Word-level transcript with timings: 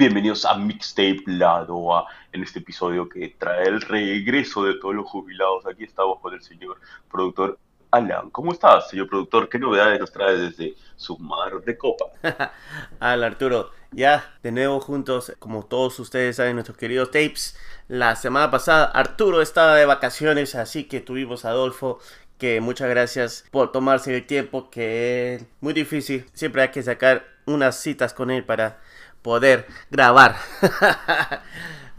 Bienvenidos 0.00 0.46
a 0.46 0.54
Mixtape 0.54 1.24
Lado 1.26 1.94
A, 1.94 2.06
en 2.32 2.42
este 2.42 2.60
episodio 2.60 3.06
que 3.06 3.36
trae 3.38 3.68
el 3.68 3.82
regreso 3.82 4.64
de 4.64 4.78
todos 4.80 4.94
los 4.94 5.06
jubilados. 5.06 5.66
Aquí 5.66 5.84
estamos 5.84 6.18
con 6.20 6.32
el 6.32 6.40
señor 6.40 6.80
productor 7.10 7.58
Alan. 7.90 8.30
¿Cómo 8.30 8.52
estás, 8.52 8.88
señor 8.88 9.10
productor? 9.10 9.50
¿Qué 9.50 9.58
novedades 9.58 10.00
nos 10.00 10.10
trae 10.10 10.38
desde 10.38 10.74
su 10.96 11.18
mar 11.18 11.60
de 11.62 11.76
copa? 11.76 12.06
Hola 12.98 13.26
Arturo, 13.26 13.72
ya 13.90 14.24
de 14.42 14.52
nuevo 14.52 14.80
juntos, 14.80 15.34
como 15.38 15.66
todos 15.66 16.00
ustedes 16.00 16.36
saben, 16.36 16.54
nuestros 16.54 16.78
queridos 16.78 17.10
tapes. 17.10 17.58
La 17.86 18.16
semana 18.16 18.50
pasada 18.50 18.86
Arturo 18.86 19.42
estaba 19.42 19.76
de 19.76 19.84
vacaciones, 19.84 20.54
así 20.54 20.84
que 20.84 21.00
tuvimos 21.00 21.44
a 21.44 21.50
Adolfo 21.50 21.98
que 22.38 22.62
muchas 22.62 22.88
gracias 22.88 23.44
por 23.50 23.70
tomarse 23.70 24.16
el 24.16 24.26
tiempo, 24.26 24.70
que 24.70 25.34
es 25.34 25.44
muy 25.60 25.74
difícil. 25.74 26.24
Siempre 26.32 26.62
hay 26.62 26.70
que 26.70 26.82
sacar 26.82 27.26
unas 27.44 27.76
citas 27.76 28.14
con 28.14 28.30
él 28.30 28.44
para 28.44 28.78
poder 29.22 29.66
grabar. 29.90 30.36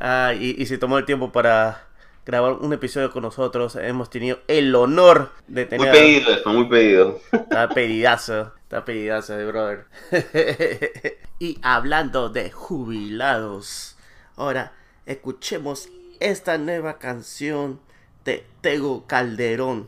Ah, 0.03 0.33
y, 0.33 0.65
se 0.65 0.79
tomó 0.79 0.97
el 0.97 1.05
tiempo 1.05 1.31
para 1.31 1.87
grabar 2.25 2.53
un 2.53 2.73
episodio 2.73 3.11
con 3.11 3.21
nosotros. 3.21 3.75
Hemos 3.75 4.09
tenido 4.09 4.39
el 4.47 4.73
honor 4.73 5.31
de 5.47 5.67
tener. 5.67 5.89
Muy 5.89 5.99
pedido, 5.99 6.33
esto, 6.33 6.49
muy 6.49 6.67
pedido. 6.67 7.19
Está 7.31 7.69
pedidazo, 7.69 8.51
está 8.63 8.83
pedidazo 8.83 9.37
de 9.37 9.45
brother. 9.45 9.85
y 11.39 11.59
hablando 11.61 12.29
de 12.29 12.49
jubilados, 12.49 13.95
ahora 14.37 14.73
escuchemos 15.05 15.87
esta 16.19 16.57
nueva 16.57 16.97
canción 16.97 17.79
de 18.25 18.43
Tego 18.61 19.05
Calderón 19.05 19.87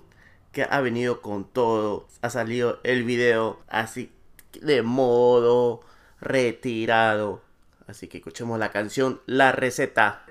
que 0.52 0.62
ha 0.62 0.80
venido 0.80 1.22
con 1.22 1.44
todo. 1.44 2.08
Ha 2.22 2.30
salido 2.30 2.80
el 2.84 3.04
video 3.04 3.62
así 3.68 4.12
de 4.62 4.84
modo 4.84 5.82
retirado. 6.24 7.42
Así 7.88 8.08
que 8.08 8.18
escuchemos 8.18 8.58
la 8.58 8.72
canción 8.72 9.22
La 9.26 9.52
Receta. 9.52 10.24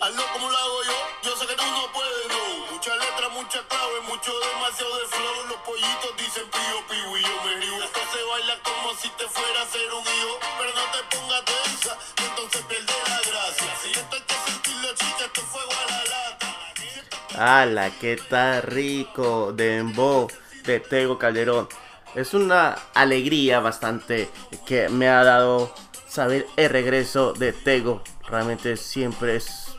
Hazlo 0.00 0.22
como 0.32 0.50
lo 0.50 0.56
hago 0.56 0.82
yo, 0.84 1.30
yo 1.30 1.36
sé 1.36 1.46
que 1.46 1.54
tú 1.54 1.62
no 1.62 1.92
puedes, 1.92 2.28
no. 2.28 2.74
Mucha 2.74 2.94
letra, 2.96 3.28
mucha 3.30 3.60
clave, 3.68 4.00
mucho 4.08 4.32
demasiado 4.40 4.98
de 4.98 5.06
flow. 5.06 5.46
Los 5.48 5.60
pollitos 5.62 6.16
dicen 6.18 6.50
pío, 6.50 6.86
pío 6.88 7.16
y 7.16 7.22
yo 7.22 7.44
me 7.44 7.54
río. 7.60 7.84
Esto 7.84 8.00
se 8.12 8.22
baila 8.24 8.58
como 8.62 8.94
si 8.94 9.08
te 9.10 9.24
fuera 9.28 9.60
a 9.60 9.62
hacer 9.64 9.92
un 9.92 10.02
hijo. 10.02 10.38
Pero 10.58 10.70
no 10.74 10.84
te 10.92 11.16
pongas 11.16 11.44
tensa, 11.44 11.98
entonces 12.28 12.62
pierde 12.62 12.92
la 13.08 13.20
gracia. 13.30 13.76
Si 13.82 13.90
esto 13.90 14.16
hay 14.16 14.22
que 14.22 14.34
sentirlo, 14.50 14.88
chica, 14.94 15.24
esto 15.26 15.40
es 15.40 15.46
fuego 15.46 15.72
a 15.72 15.90
la 15.90 16.04
lata. 16.04 16.48
¡Hala, 17.38 17.90
qué 18.00 18.14
está 18.14 18.60
rico! 18.60 19.52
Dembow 19.52 20.28
de 20.64 20.80
Tego 20.80 21.18
Calderón 21.18 21.68
es 22.14 22.34
una 22.34 22.76
alegría 22.94 23.60
bastante 23.60 24.28
que 24.66 24.88
me 24.88 25.08
ha 25.08 25.22
dado 25.24 25.72
saber 26.08 26.46
el 26.56 26.70
regreso 26.70 27.32
de 27.32 27.52
Tego. 27.52 28.02
Realmente 28.28 28.76
siempre 28.76 29.36
es, 29.36 29.74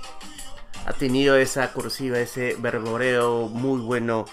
ha 0.86 0.94
tenido 0.94 1.36
esa 1.36 1.72
cursiva, 1.74 2.20
ese 2.20 2.56
verboreo 2.60 3.48
muy 3.48 3.82
bueno 3.82 4.26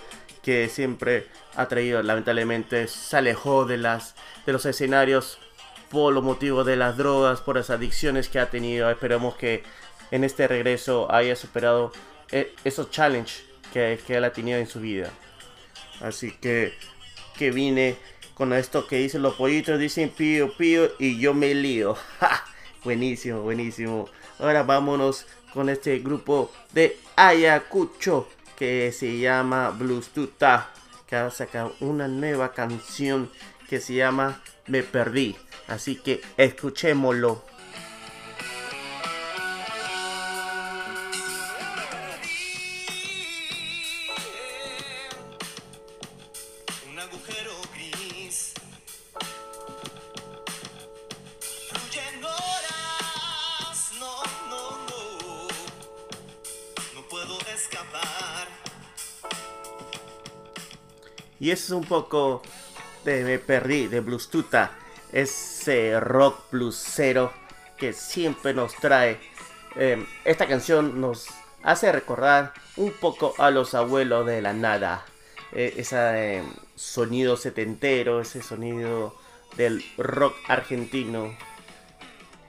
que 0.42 0.69
siempre 0.69 1.28
ha 1.55 1.66
traído. 1.66 2.03
Lamentablemente 2.03 2.86
se 2.88 3.16
alejó 3.16 3.64
de, 3.64 3.78
las, 3.78 4.14
de 4.44 4.53
los 4.53 4.66
escenarios 4.66 5.38
por 5.91 6.12
los 6.12 6.22
motivos 6.22 6.66
de 6.66 6.77
las 6.77 6.97
drogas, 6.97 7.41
por 7.41 7.56
las 7.56 7.70
adicciones 7.70 8.28
que 8.28 8.38
ha 8.38 8.50
tenido. 8.50 8.91
Esperemos 8.91 9.36
que 9.36 9.64
en 10.10 10.22
este 10.22 10.47
regreso 10.47 11.12
haya 11.12 11.34
superado 11.34 11.92
eh, 12.31 12.55
esos 12.64 12.91
challenges 12.91 13.44
que, 13.72 13.98
que 14.06 14.16
él 14.16 14.25
ha 14.25 14.33
tenido 14.33 14.58
en 14.58 14.66
su 14.66 14.81
vida. 14.81 15.10
Así 16.00 16.31
que 16.32 16.75
que 17.36 17.50
vine 17.50 17.97
con 18.34 18.52
esto 18.52 18.86
que 18.86 18.97
dicen 18.97 19.22
los 19.22 19.34
pollitos, 19.34 19.78
dicen 19.78 20.10
pío 20.10 20.52
pío 20.56 20.91
y 20.98 21.19
yo 21.19 21.34
me 21.34 21.54
lío. 21.54 21.97
Buenísimo, 22.84 23.41
buenísimo. 23.41 24.08
Ahora 24.38 24.62
vámonos 24.62 25.26
con 25.52 25.69
este 25.69 25.98
grupo 25.98 26.52
de 26.72 26.98
Ayacucho 27.16 28.28
que 28.56 28.92
se 28.92 29.19
llama 29.19 29.70
Blues 29.70 30.08
Tuta, 30.08 30.70
que 31.06 31.16
ha 31.16 31.30
sacado 31.30 31.74
una 31.80 32.08
nueva 32.08 32.52
canción 32.52 33.30
que 33.68 33.80
se 33.80 33.94
llama 33.94 34.42
Me 34.66 34.82
Perdí. 34.82 35.34
Así 35.66 35.97
que 35.97 36.20
escuchémoslo. 36.36 37.42
Y 61.47 61.53
eso 61.53 61.77
es 61.77 61.81
un 61.81 61.84
poco 61.84 62.43
de 63.05 63.23
Me 63.23 63.39
Perdí, 63.39 63.87
de 63.87 64.01
Blues 64.01 64.31
Tuta. 64.31 64.73
Ese 65.12 66.01
rock 66.01 66.51
bluesero 66.51 67.33
que 67.79 67.93
siempre 67.93 68.53
nos 68.53 68.75
trae. 68.75 69.21
Em, 69.77 70.05
esta 70.25 70.49
canción 70.49 71.01
nos 71.01 71.29
hace 71.62 71.93
recordar 71.93 72.53
un 72.77 72.91
poco 72.91 73.33
a 73.39 73.53
los 73.53 73.75
abuelos 73.75 74.27
de 74.27 74.43
la 74.43 74.55
nada. 74.55 75.05
E, 75.53 75.75
ese 75.77 76.39
em, 76.39 76.53
sonido 76.75 77.37
setentero, 77.37 78.21
ese 78.21 78.43
sonido 78.43 79.15
del 79.57 79.84
rock 79.99 80.34
argentino. 80.49 81.33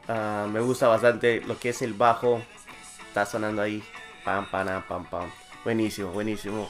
Ah, 0.08 0.48
me 0.52 0.60
gusta 0.60 0.88
bastante 0.88 1.42
lo 1.42 1.60
que 1.60 1.70
es 1.70 1.84
el 1.84 1.94
bajo. 1.94 2.42
Está 3.10 3.28
sonando 3.28 3.62
ahí. 3.62 3.84
Pam, 4.26 4.50
pam, 4.50 4.82
pam, 4.88 5.06
pam. 5.06 5.30
Buenísimo, 5.64 6.12
buenísimo. 6.12 6.68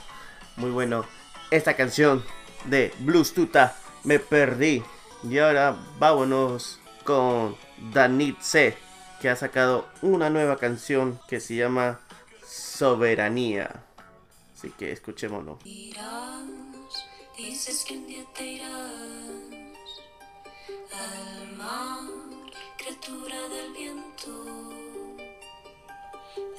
Muy 0.58 0.72
bueno 0.72 1.06
esta 1.52 1.76
canción 1.76 2.24
de 2.66 2.94
Blues 3.00 3.34
Tuta, 3.34 3.76
Me 4.04 4.20
Perdí. 4.20 4.84
Y 5.24 5.40
ahora 5.40 5.78
vámonos 6.00 6.80
con 7.04 7.56
Danit 7.92 8.40
C, 8.42 8.78
que 9.22 9.30
ha 9.30 9.36
sacado 9.36 9.88
una 10.02 10.30
nueva 10.30 10.58
canción 10.58 11.20
que 11.28 11.40
se 11.40 11.56
llama 11.56 12.00
Soberanía. 12.46 13.84
Así 14.56 14.72
que 14.72 14.92
escuchémoslo. 14.92 15.60
dices 17.38 17.84
que 17.86 17.94
un 17.94 18.08
día 18.08 18.24
te 18.36 18.46
irás 18.46 18.72
al 20.94 21.58
mar, 21.58 22.00
criatura 22.78 23.50
del 23.50 23.74
viento. 23.74 24.44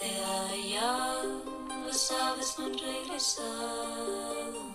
De 0.01 0.25
allá 0.25 1.23
las 1.87 2.13
aves 2.13 2.55
no 2.59 2.67
han 2.67 2.79
regresado 2.79 4.68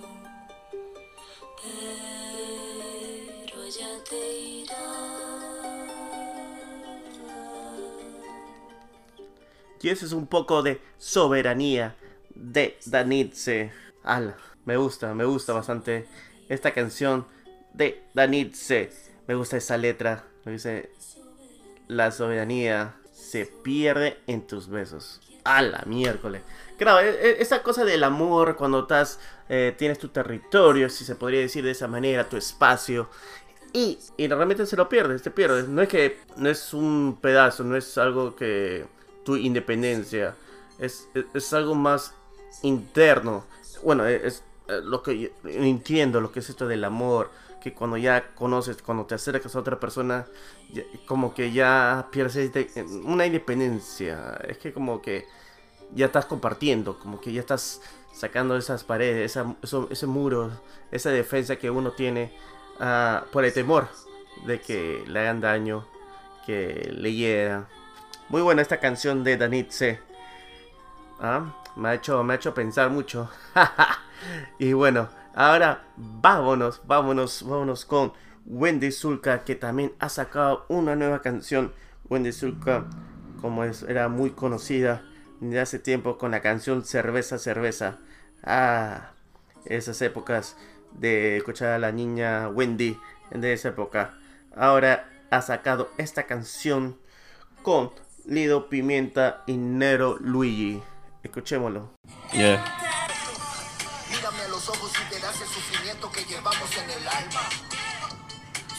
pero. 1.63 2.03
Y 9.83 9.89
eso 9.89 10.05
es 10.05 10.13
un 10.13 10.27
poco 10.27 10.63
de 10.63 10.79
soberanía 10.97 11.97
de 12.33 12.77
Danitze. 12.85 13.73
Me 14.63 14.77
gusta, 14.77 15.13
me 15.13 15.25
gusta 15.25 15.51
bastante 15.51 16.07
esta 16.47 16.73
canción 16.73 17.27
de 17.73 18.01
Danitze. 18.13 18.91
Me 19.27 19.35
gusta 19.35 19.57
esa 19.57 19.77
letra. 19.77 20.23
Me 20.45 20.53
dice, 20.53 20.89
la 21.89 22.11
soberanía 22.11 22.95
se 23.11 23.45
pierde 23.45 24.19
en 24.25 24.47
tus 24.47 24.69
besos. 24.69 25.19
A 25.43 25.61
la 25.61 25.83
miércoles. 25.85 26.41
Claro, 26.77 26.99
e, 26.99 27.09
e, 27.09 27.41
esa 27.41 27.61
cosa 27.61 27.85
del 27.85 28.03
amor 28.03 28.55
cuando 28.55 28.81
estás, 28.81 29.19
eh, 29.49 29.73
tienes 29.77 29.99
tu 29.99 30.09
territorio, 30.09 30.89
si 30.89 31.05
se 31.05 31.15
podría 31.15 31.41
decir 31.41 31.63
de 31.63 31.71
esa 31.71 31.87
manera, 31.87 32.27
tu 32.27 32.37
espacio. 32.37 33.09
Y, 33.73 33.97
y 34.17 34.27
realmente 34.27 34.65
se 34.65 34.77
lo 34.77 34.87
pierdes, 34.87 35.23
te 35.23 35.31
pierdes. 35.31 35.67
No 35.67 35.81
es 35.81 35.89
que 35.89 36.19
no 36.37 36.49
es 36.49 36.73
un 36.73 37.17
pedazo, 37.21 37.63
no 37.63 37.75
es 37.75 37.97
algo 37.97 38.35
que 38.35 38.85
tu 39.23 39.35
independencia. 39.35 40.35
Es, 40.79 41.07
es, 41.33 41.53
algo 41.53 41.75
más 41.75 42.13
interno. 42.61 43.45
Bueno, 43.83 44.05
es, 44.05 44.43
eh, 44.67 44.79
lo 44.83 45.01
que 45.01 45.31
entiendo, 45.45 46.21
lo 46.21 46.31
que 46.31 46.39
es 46.39 46.49
esto 46.49 46.67
del 46.67 46.83
amor. 46.83 47.31
Que 47.63 47.73
cuando 47.73 47.95
ya 47.95 48.35
conoces, 48.35 48.81
cuando 48.81 49.05
te 49.05 49.15
acercas 49.15 49.55
a 49.55 49.59
otra 49.59 49.79
persona, 49.79 50.27
como 51.07 51.33
que 51.33 51.53
ya 51.53 52.09
pierdes 52.11 52.51
una 53.05 53.25
independencia. 53.25 54.37
Es 54.45 54.57
que 54.57 54.73
como 54.73 55.01
que 55.01 55.25
ya 55.95 56.07
estás 56.07 56.25
compartiendo, 56.25 56.99
como 56.99 57.21
que 57.21 57.31
ya 57.31 57.39
estás 57.39 57.81
sacando 58.13 58.57
esas 58.57 58.83
paredes, 58.83 59.37
ese 59.89 60.07
muro, 60.07 60.51
esa 60.91 61.09
defensa 61.11 61.55
que 61.55 61.69
uno 61.69 61.91
tiene 61.93 62.33
uh, 62.79 63.25
por 63.31 63.45
el 63.45 63.53
temor 63.53 63.87
de 64.45 64.59
que 64.59 65.03
le 65.07 65.21
hagan 65.21 65.39
daño, 65.39 65.87
que 66.45 66.91
le 66.93 67.13
hiera. 67.13 67.67
Muy 68.29 68.41
buena 68.41 68.61
esta 68.61 68.79
canción 68.79 69.23
de 69.23 69.37
Danitze. 69.37 69.99
¿Ah? 71.19 71.55
Me, 71.75 71.89
ha 71.89 71.93
hecho, 71.95 72.23
me 72.23 72.33
ha 72.33 72.35
hecho 72.35 72.53
pensar 72.53 72.89
mucho. 72.89 73.29
y 74.59 74.73
bueno, 74.73 75.09
ahora 75.33 75.85
vámonos, 75.97 76.81
vámonos, 76.85 77.43
vámonos 77.43 77.85
con 77.85 78.13
Wendy 78.45 78.91
Zulka, 78.91 79.43
que 79.43 79.55
también 79.55 79.93
ha 79.99 80.09
sacado 80.09 80.65
una 80.69 80.95
nueva 80.95 81.21
canción. 81.21 81.73
Wendy 82.09 82.31
Zulka, 82.31 82.85
como 83.41 83.63
es, 83.63 83.83
era 83.83 84.09
muy 84.09 84.31
conocida 84.31 85.03
de 85.39 85.59
hace 85.59 85.79
tiempo 85.79 86.17
con 86.17 86.31
la 86.31 86.41
canción 86.41 86.83
Cerveza, 86.83 87.37
Cerveza. 87.37 87.97
Ah, 88.43 89.11
esas 89.65 90.01
épocas 90.01 90.57
de 90.91 91.37
escuchar 91.37 91.69
a 91.69 91.79
la 91.79 91.91
niña 91.91 92.49
Wendy 92.49 92.97
de 93.31 93.53
esa 93.53 93.69
época. 93.69 94.17
Ahora 94.55 95.09
ha 95.29 95.41
sacado 95.41 95.89
esta 95.97 96.23
canción 96.23 96.97
con 97.61 97.91
Lido 98.25 98.69
Pimienta 98.69 99.43
y 99.47 99.57
Nero 99.57 100.17
Luigi. 100.19 100.81
Escuchémoslo. 101.23 101.91
Yeah. 102.33 102.92
Verás 105.11 105.41
el 105.41 105.47
sufrimiento 105.47 106.11
que 106.11 106.25
llevamos 106.25 106.77
en 106.77 106.89
el 106.89 107.07
alma. 107.07 107.41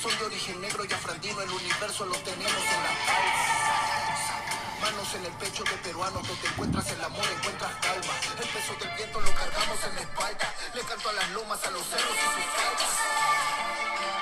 Soy 0.03 0.15
de 0.17 0.25
origen 0.25 0.61
negro 0.61 0.85
y 0.85 0.93
afrandino, 0.93 1.41
el 1.41 1.51
universo 1.51 2.05
lo 2.07 2.17
tenemos 2.17 2.65
en 2.65 2.83
la 2.83 2.95
calza. 3.07 4.35
Manos 4.81 5.15
en 5.15 5.25
el 5.25 5.33
pecho 5.33 5.65
de 5.65 5.77
peruano, 5.83 6.21
donde 6.21 6.47
encuentras 6.47 6.91
el 6.91 7.05
amor, 7.05 7.25
encuentras 7.39 7.73
calma. 7.81 8.15
El 8.41 8.49
peso 8.49 8.75
del 8.81 8.97
viento 8.97 9.21
lo 9.21 9.31
cargamos 9.35 9.79
en 9.89 9.95
la 9.95 10.01
espalda. 10.03 10.55
Le 10.75 10.83
canto 10.83 11.09
a 11.09 11.13
las 11.13 11.31
lomas, 11.31 11.65
a 11.65 11.71
los 11.71 11.83
cerros 11.83 12.17
y 12.17 12.29
sus 12.35 12.49
faldas. 12.57 12.95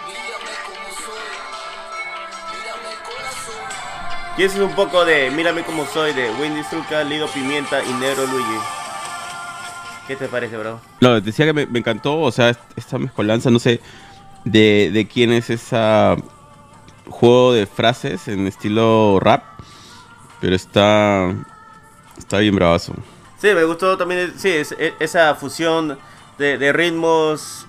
Mírame 0.07 0.55
como 0.67 0.89
soy, 1.03 1.31
mírame 2.53 2.91
corazón. 3.05 3.93
Y 4.39 4.45
ese 4.45 4.57
es 4.57 4.63
un 4.63 4.75
poco 4.75 5.05
de 5.05 5.31
Mírame 5.31 5.65
como 5.65 5.87
soy 5.87 6.13
de 6.13 6.31
Wendy 6.31 6.63
Zulka, 6.65 7.05
Lido 7.05 7.29
Pimienta 7.29 7.83
y 7.83 7.93
Nero 7.95 8.27
Luigi. 8.27 8.82
¿Qué 10.07 10.17
te 10.17 10.29
parece, 10.29 10.57
bro? 10.57 10.81
No, 11.01 11.21
decía 11.21 11.47
que 11.47 11.53
me, 11.53 11.67
me 11.67 11.79
encantó, 11.79 12.21
o 12.21 12.33
sea, 12.33 12.51
est- 12.51 12.61
esta 12.77 12.99
mezcolanza, 12.99 13.51
no 13.51 13.59
sé 13.59 13.81
de, 14.45 14.91
de 14.93 15.07
quién 15.07 15.33
es 15.33 15.49
esa 15.51 16.17
juego 17.09 17.53
de 17.53 17.67
frases 17.67 18.27
en 18.29 18.47
estilo 18.47 19.19
rap, 19.21 19.43
pero 20.41 20.57
está 20.57 21.33
está 22.19 22.39
bien 22.39 22.55
bravazo. 22.57 22.95
Sí, 23.39 23.49
me 23.55 23.65
gustó 23.65 23.97
también, 23.97 24.33
sí, 24.37 24.49
es- 24.51 24.73
e- 24.73 24.95
esa 24.99 25.35
fusión 25.35 25.99
de, 26.39 26.59
de 26.59 26.73
ritmos, 26.73 27.67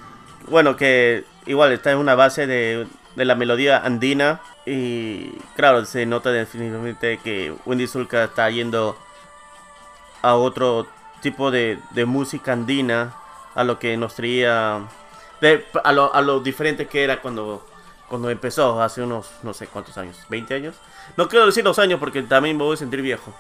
bueno, 0.50 0.76
que 0.76 1.26
igual 1.46 1.72
está 1.72 1.92
en 1.92 1.98
una 2.00 2.16
base 2.16 2.48
de, 2.48 2.88
de 3.16 3.26
la 3.26 3.36
melodía 3.36 3.78
andina 3.78 4.42
y 4.66 5.30
claro, 5.56 5.86
se 5.86 6.06
nota 6.06 6.32
definitivamente 6.32 7.20
que 7.24 7.54
Wendy 7.66 7.86
Zulka 7.88 8.24
está 8.24 8.50
yendo 8.50 8.98
a 10.22 10.36
otro 10.36 10.88
tipo 11.24 11.50
de, 11.50 11.80
de 11.90 12.06
música 12.06 12.54
andina, 12.54 13.16
a 13.56 13.64
lo 13.64 13.80
que 13.80 13.98
nos 13.98 14.14
traía, 14.14 14.82
de- 15.42 15.66
a, 15.84 15.92
lo, 15.92 16.14
a 16.14 16.22
lo 16.22 16.40
diferente 16.42 16.86
que 16.88 17.04
era 17.04 17.20
cuando, 17.22 17.66
cuando 18.08 18.30
empezó, 18.30 18.80
hace 18.80 19.02
unos, 19.02 19.32
no 19.42 19.56
sé 19.56 19.66
cuántos 19.66 19.98
años, 19.98 20.18
20 20.30 20.54
años. 20.54 20.76
No 21.18 21.28
quiero 21.28 21.48
decir 21.48 21.64
los 21.64 21.80
años 21.80 22.00
porque 22.00 22.22
también 22.22 22.56
me 22.58 22.64
voy 22.64 22.76
a 22.76 22.78
sentir 22.78 23.02
viejo. 23.02 23.34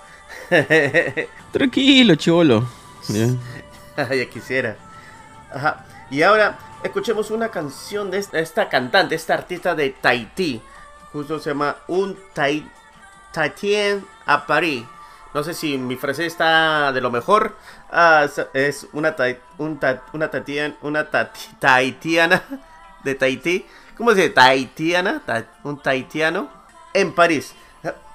Tranquilo, 1.51 2.15
chivolo. 2.15 2.65
Ya. 3.09 3.27
ya 4.15 4.25
quisiera. 4.29 4.75
Ajá. 5.53 5.85
Y 6.09 6.21
ahora 6.23 6.57
escuchemos 6.83 7.31
una 7.31 7.49
canción 7.49 8.11
de 8.11 8.25
esta, 8.33 8.69
cantante, 8.69 9.15
esta 9.15 9.33
artista 9.35 9.75
de 9.75 9.89
Tahití. 9.91 10.61
Justo 11.11 11.39
se 11.39 11.51
llama 11.51 11.77
Un 11.87 12.17
Tai, 12.33 12.67
Tatien 13.31 14.05
a 14.25 14.45
París. 14.45 14.83
No 15.33 15.43
sé 15.43 15.53
si 15.53 15.77
mi 15.77 15.95
francés 15.95 16.27
está 16.27 16.91
de 16.91 17.01
lo 17.01 17.09
mejor. 17.11 17.57
Ah, 17.91 18.27
es- 18.53 18.87
una, 18.93 19.15
tai- 19.15 19.39
un 19.57 19.79
ta- 19.79 20.03
una, 20.13 20.29
tatien- 20.29 20.75
una 20.81 21.09
tahitiana 21.59 22.43
de 23.03 23.15
Tahití. 23.15 23.65
¿Cómo 23.97 24.11
se 24.11 24.17
dice? 24.17 24.29
Tahitiana. 24.29 25.21
Ta- 25.25 25.45
un 25.63 25.79
tahitiano. 25.81 26.49
En 26.93 27.13
París. 27.13 27.53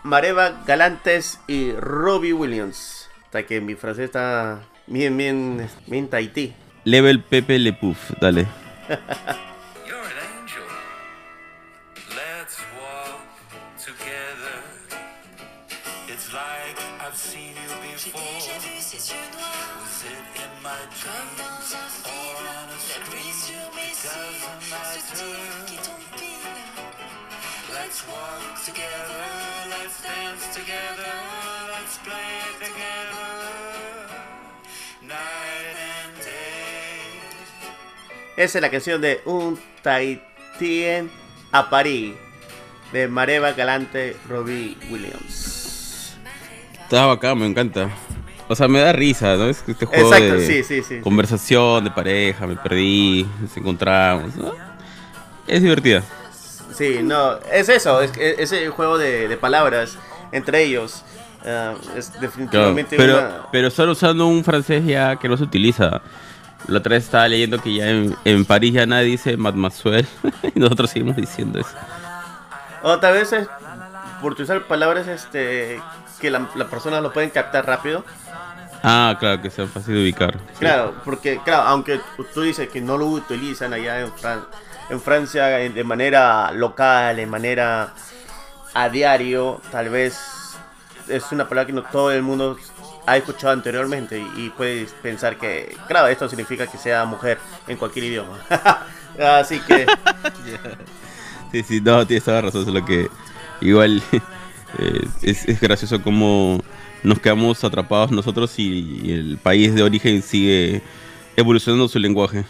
Mareva 0.05 0.63
Galantes 0.67 1.41
y 1.49 1.73
Robbie 1.73 2.33
Williams. 2.33 3.09
Hasta 3.25 3.45
que 3.45 3.61
mi 3.61 3.75
francés 3.75 4.05
está 4.07 4.61
bien, 4.87 5.17
bien, 5.17 5.69
bien 5.87 6.09
Tahití. 6.09 6.55
Level 6.85 7.23
Pepe 7.23 7.59
Le 7.59 7.73
Puff, 7.73 8.13
dale. 8.21 8.47
Esa 38.39 38.59
es 38.59 38.63
la 38.63 38.71
canción 38.71 39.01
de 39.01 39.21
Un 39.25 39.59
Tahitien 39.83 41.11
a 41.51 41.69
París. 41.69 42.15
De 42.93 43.09
Mareva 43.09 43.51
Galante, 43.53 44.17
Robbie 44.29 44.77
Williams. 44.91 46.17
Está 46.85 47.07
bacán, 47.07 47.37
me 47.37 47.47
encanta. 47.47 47.91
O 48.47 48.55
sea, 48.55 48.69
me 48.69 48.79
da 48.79 48.93
risa, 48.93 49.35
¿no? 49.37 49.49
Es 49.49 49.65
este 49.67 49.85
juego 49.85 50.15
Exacto, 50.15 50.35
de 50.37 50.47
sí, 50.47 50.63
sí, 50.63 50.83
sí. 50.85 51.01
conversación, 51.01 51.83
de 51.83 51.91
pareja, 51.91 52.47
me 52.47 52.55
perdí, 52.55 53.27
nos 53.43 53.57
encontramos, 53.57 54.37
¿no? 54.37 54.53
Es 55.49 55.61
divertida. 55.61 56.05
Sí, 56.73 57.01
no, 57.03 57.39
es 57.53 57.69
eso, 57.69 58.01
es, 58.01 58.13
es 58.17 58.39
ese 58.53 58.69
juego 58.69 58.99
de, 58.99 59.27
de 59.27 59.37
palabras 59.37 59.99
entre 60.31 60.63
ellos. 60.63 61.03
ah, 61.45 61.75
es 61.97 62.07
Claro, 62.09 62.21
definitivamente 62.21 62.97
pero, 62.97 63.19
una... 63.19 63.47
pero 63.51 63.69
solo 63.71 63.93
usando 63.93 64.29
un 64.29 64.45
francés 64.45 64.85
ya 64.87 65.17
que 65.17 65.29
no 65.29 65.37
se 65.37 65.43
utiliza. 65.43 66.01
La 66.67 66.79
otra 66.79 66.91
vez 66.97 67.05
estaba 67.05 67.29
leyendo 67.29 67.59
que 67.61 67.75
ya 67.75 67.89
en, 67.89 68.15
en 68.25 68.45
París 68.45 68.75
ya 68.75 68.85
nadie 68.87 69.07
dice 69.07 69.37
mademoiselle 69.37 70.07
y 70.55 70.59
nosotros 70.59 70.91
seguimos 70.91 71.17
diciendo 71.17 71.61
eso. 71.61 71.71
O 72.83 72.99
tal 72.99 73.15
vez 73.15 73.33
es 73.33 73.49
por 74.21 74.33
utilizar 74.33 74.63
palabras 74.67 75.07
este 75.09 75.81
que 76.21 76.31
la, 76.31 76.49
la 76.57 76.67
persona 76.67 77.01
lo 77.01 77.13
pueden 77.13 77.31
captar 77.31 77.65
rápido. 77.67 78.05
Ah, 78.83 79.17
claro, 79.19 79.41
que 79.43 79.51
sea 79.51 79.67
fácil 79.67 79.95
de 79.95 80.03
ubicar. 80.03 80.35
sí. 80.53 80.59
Claro, 80.61 80.95
porque 81.05 81.41
claro, 81.45 81.63
aunque 81.63 82.01
tú 82.35 82.43
dices 82.43 82.69
que 82.69 82.81
no 82.81 82.97
lo 82.97 83.07
utilizan 83.07 83.73
allá 83.73 84.01
en, 84.01 84.13
Fran- 84.13 84.45
en 84.91 85.01
Francia 85.01 85.47
de 85.47 85.85
manera 85.85 86.53
local, 86.53 87.17
de 87.17 87.27
manera 87.27 87.93
a 88.75 88.89
diario, 88.89 89.61
tal 89.73 89.89
vez 89.89 90.19
es 91.09 91.25
una 91.33 91.49
palabra 91.49 91.67
que 91.67 91.73
no 91.73 91.83
todo 91.83 92.13
el 92.13 92.23
mundo 92.23 92.57
ha 93.09 93.17
escuchado 93.17 93.53
anteriormente 93.53 94.23
y, 94.37 94.51
puedes 94.51 94.91
pensar 94.93 95.39
que, 95.39 95.75
claro, 95.87 96.09
esto 96.09 96.29
significa 96.29 96.67
que 96.67 96.79
sea 96.79 97.05
mujer 97.05 97.39
en 97.67 97.77
cualquier 97.77 98.07
idioma. 98.07 98.39
Así 99.19 99.61
que, 99.61 99.87
Sí, 101.53 101.63
sí, 101.63 101.81
no, 101.81 102.07
tienes 102.07 102.25
toda 102.25 102.43
razón, 102.43 102.65
solo 102.67 102.85
que 102.85 103.09
igual 103.63 104.03
eh, 104.79 105.09
es, 105.23 105.49
es 105.49 105.61
gracioso 105.61 106.03
como 106.03 106.63
nos 107.03 107.19
quedamos 107.21 107.65
atrapados 107.65 108.11
nosotros 108.11 108.59
y, 108.59 109.01
y 109.03 109.13
el 109.13 109.39
país 109.39 109.75
de 109.75 109.83
origen 109.83 110.21
sigue 110.21 110.83
evolucionando 111.37 111.89
su 111.89 111.99
lenguaje. 111.99 112.45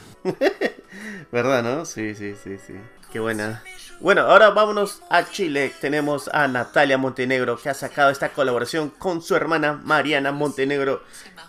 ¿verdad, 1.31 1.63
no? 1.63 1.85
Sí, 1.85 2.15
sí, 2.15 2.33
sí, 2.43 2.57
sí. 2.67 2.75
Qué 3.13 3.21
buena. 3.21 3.63
Bueno, 4.01 4.23
ahora 4.23 4.51
vámonos 4.51 5.03
a 5.11 5.29
Chile. 5.29 5.73
Tenemos 5.81 6.29
a 6.29 6.47
Natalia 6.47 6.99
Montenegro 6.99 7.59
que 7.59 7.69
ha 7.69 7.75
sacado 7.75 8.11
esta 8.11 8.31
colaboración 8.31 8.91
con 8.91 9.23
su 9.23 9.35
hermana 9.35 9.73
Mariana 9.85 10.31
Montenegro 10.31 11.03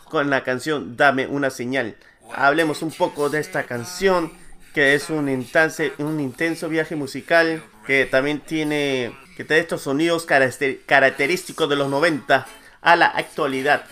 con 0.06 0.30
la 0.30 0.44
canción 0.44 0.98
Dame 0.98 1.28
una 1.28 1.52
señal. 1.52 1.96
Hablemos 2.34 2.82
un 2.82 2.92
poco 2.92 3.30
de 3.30 3.40
esta 3.40 3.64
canción 3.64 4.32
que 4.74 4.96
es 4.96 5.10
un 5.10 5.30
intenso, 5.30 5.84
un 6.00 6.20
intenso 6.20 6.70
viaje 6.70 6.96
musical 6.96 7.64
que 7.86 8.06
también 8.06 8.40
tiene 8.40 9.16
que 9.38 9.44
tiene 9.46 9.62
estos 9.62 9.84
sonidos 9.84 10.26
caracter- 10.28 10.80
característicos 10.86 11.70
de 11.70 11.76
los 11.76 11.90
90 11.90 12.46
a 12.82 12.96
la 12.96 13.06
actualidad. 13.08 13.86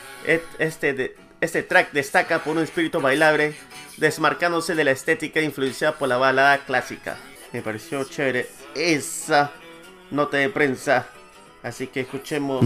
Este, 0.60 1.16
este 1.42 1.64
track 1.64 1.92
destaca 1.94 2.40
por 2.44 2.58
un 2.58 2.64
espíritu 2.64 3.00
bailable, 3.00 3.56
desmarcándose 3.98 4.76
de 4.76 4.84
la 4.84 4.92
estética 4.92 5.42
influenciada 5.42 5.98
por 5.98 6.10
la 6.10 6.18
balada 6.18 6.58
clásica. 6.66 7.18
Me 7.54 7.62
pareció 7.62 8.04
chévere 8.04 8.50
esa 8.76 9.52
nota 10.12 10.38
de 10.38 10.50
prensa. 10.50 11.08
Así 11.64 11.88
que 11.88 12.02
escuchemos. 12.02 12.66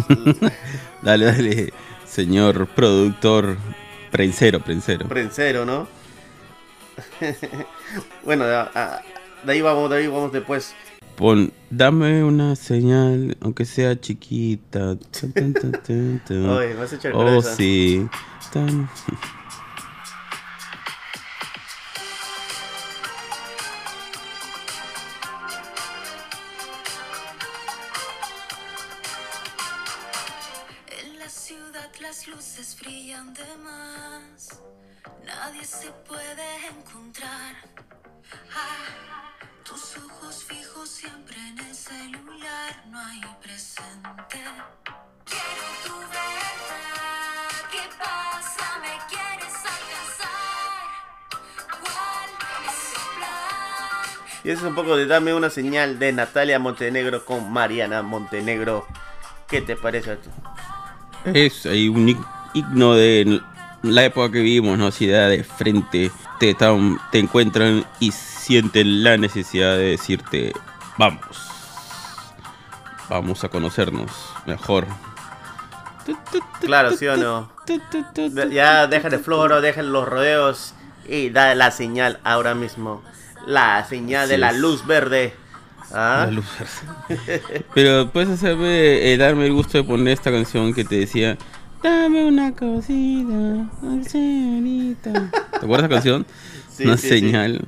Dale, 1.01 1.25
dale, 1.25 1.73
señor 2.05 2.67
productor 2.67 3.57
prensero, 4.11 4.59
prensero. 4.59 5.07
Prensero, 5.07 5.65
¿no? 5.65 5.87
bueno, 8.23 8.43
a- 8.45 8.69
a- 8.75 9.01
de 9.43 9.53
ahí 9.53 9.61
vamos, 9.61 9.89
de 9.89 9.97
ahí 9.97 10.07
vamos 10.07 10.31
después. 10.31 10.75
Pon, 11.15 11.51
dame 11.69 12.23
una 12.23 12.55
señal, 12.55 13.37
aunque 13.41 13.65
sea 13.65 13.99
chiquita. 13.99 14.97
Oye, 16.29 16.73
me 16.75 16.81
has 16.83 16.93
hecho 16.93 17.09
Oh, 17.13 17.41
sí. 17.41 18.07
Tan. 18.53 18.89
Y 54.43 54.49
ese 54.49 54.61
es 54.61 54.67
un 54.67 54.75
poco 54.75 54.95
de 54.95 55.05
Dame 55.05 55.33
una 55.33 55.49
señal 55.49 55.99
de 55.99 56.11
Natalia 56.13 56.57
Montenegro 56.57 57.23
con 57.25 57.51
Mariana 57.51 58.01
Montenegro. 58.01 58.87
¿Qué 59.47 59.61
te 59.61 59.75
parece 59.75 60.11
a 60.11 60.15
ti? 60.15 60.29
Es 61.25 61.65
ahí 61.65 61.87
un 61.89 62.17
himno 62.53 62.95
de 62.95 63.41
la 63.83 64.05
época 64.05 64.31
que 64.31 64.39
vivimos, 64.39 64.77
¿no? 64.77 64.87
Así 64.87 65.05
de, 65.05 65.43
frente 65.43 66.11
te, 66.39 66.55
te 66.55 67.19
encuentran 67.19 67.85
y 67.99 68.11
sienten 68.11 69.03
la 69.03 69.17
necesidad 69.17 69.77
de 69.77 69.91
decirte, 69.91 70.53
vamos, 70.97 71.21
vamos 73.09 73.43
a 73.43 73.49
conocernos 73.49 74.11
mejor. 74.47 74.87
Claro, 76.61 76.91
¿sí 76.97 77.05
o 77.07 77.15
no? 77.15 77.51
Ya 78.49 78.87
deja 78.87 79.09
de 79.09 79.19
floro, 79.19 79.61
deja 79.61 79.83
los 79.83 80.07
rodeos 80.07 80.73
y 81.07 81.29
da 81.29 81.53
la 81.53 81.69
señal 81.69 82.19
ahora 82.23 82.55
mismo. 82.55 83.03
La 83.47 83.85
señal 83.85 84.29
de 84.29 84.37
la 84.37 84.51
luz 84.51 84.85
verde. 84.85 85.33
¿Ah? 85.93 86.25
La 86.27 86.31
luz. 86.31 86.45
Pero 87.73 88.11
puedes 88.11 88.29
hacerme, 88.29 89.11
eh, 89.11 89.17
darme 89.17 89.47
el 89.47 89.53
gusto 89.53 89.77
de 89.77 89.83
poner 89.83 90.13
esta 90.13 90.31
canción 90.31 90.73
que 90.73 90.85
te 90.85 90.95
decía, 90.95 91.37
dame 91.83 92.25
una 92.25 92.53
cosita, 92.53 93.69
señorita. 94.07 95.29
¿Te 95.51 95.57
acuerdas 95.57 95.89
de 95.89 95.95
esa 95.95 96.03
canción? 96.03 96.25
Sí, 96.71 96.85
una 96.85 96.95
sí. 96.95 97.09
señal. 97.09 97.61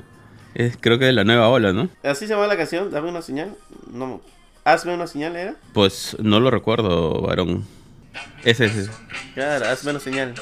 Es, 0.56 0.78
creo 0.80 0.98
que 0.98 1.04
de 1.06 1.12
la 1.12 1.26
nueva 1.26 1.50
ola, 1.50 1.74
¿no? 1.74 1.90
¿Así 2.04 2.26
se 2.26 2.34
llama 2.34 2.48
la 2.48 2.56
canción? 2.56 2.90
Dame 2.90 3.10
una 3.10 3.22
señal. 3.22 3.58
No. 3.92 4.22
Hazme 4.64 4.94
una 4.94 5.08
señal, 5.08 5.36
¿era? 5.36 5.56
Pues 5.74 6.16
no 6.22 6.40
lo 6.40 6.50
recuerdo, 6.50 7.22
varón. 7.22 7.66
Ese 8.46 8.66
es. 8.66 8.90
Claro, 9.34 9.68
hazme 9.68 9.92
una 9.92 10.00
señal. 10.00 10.34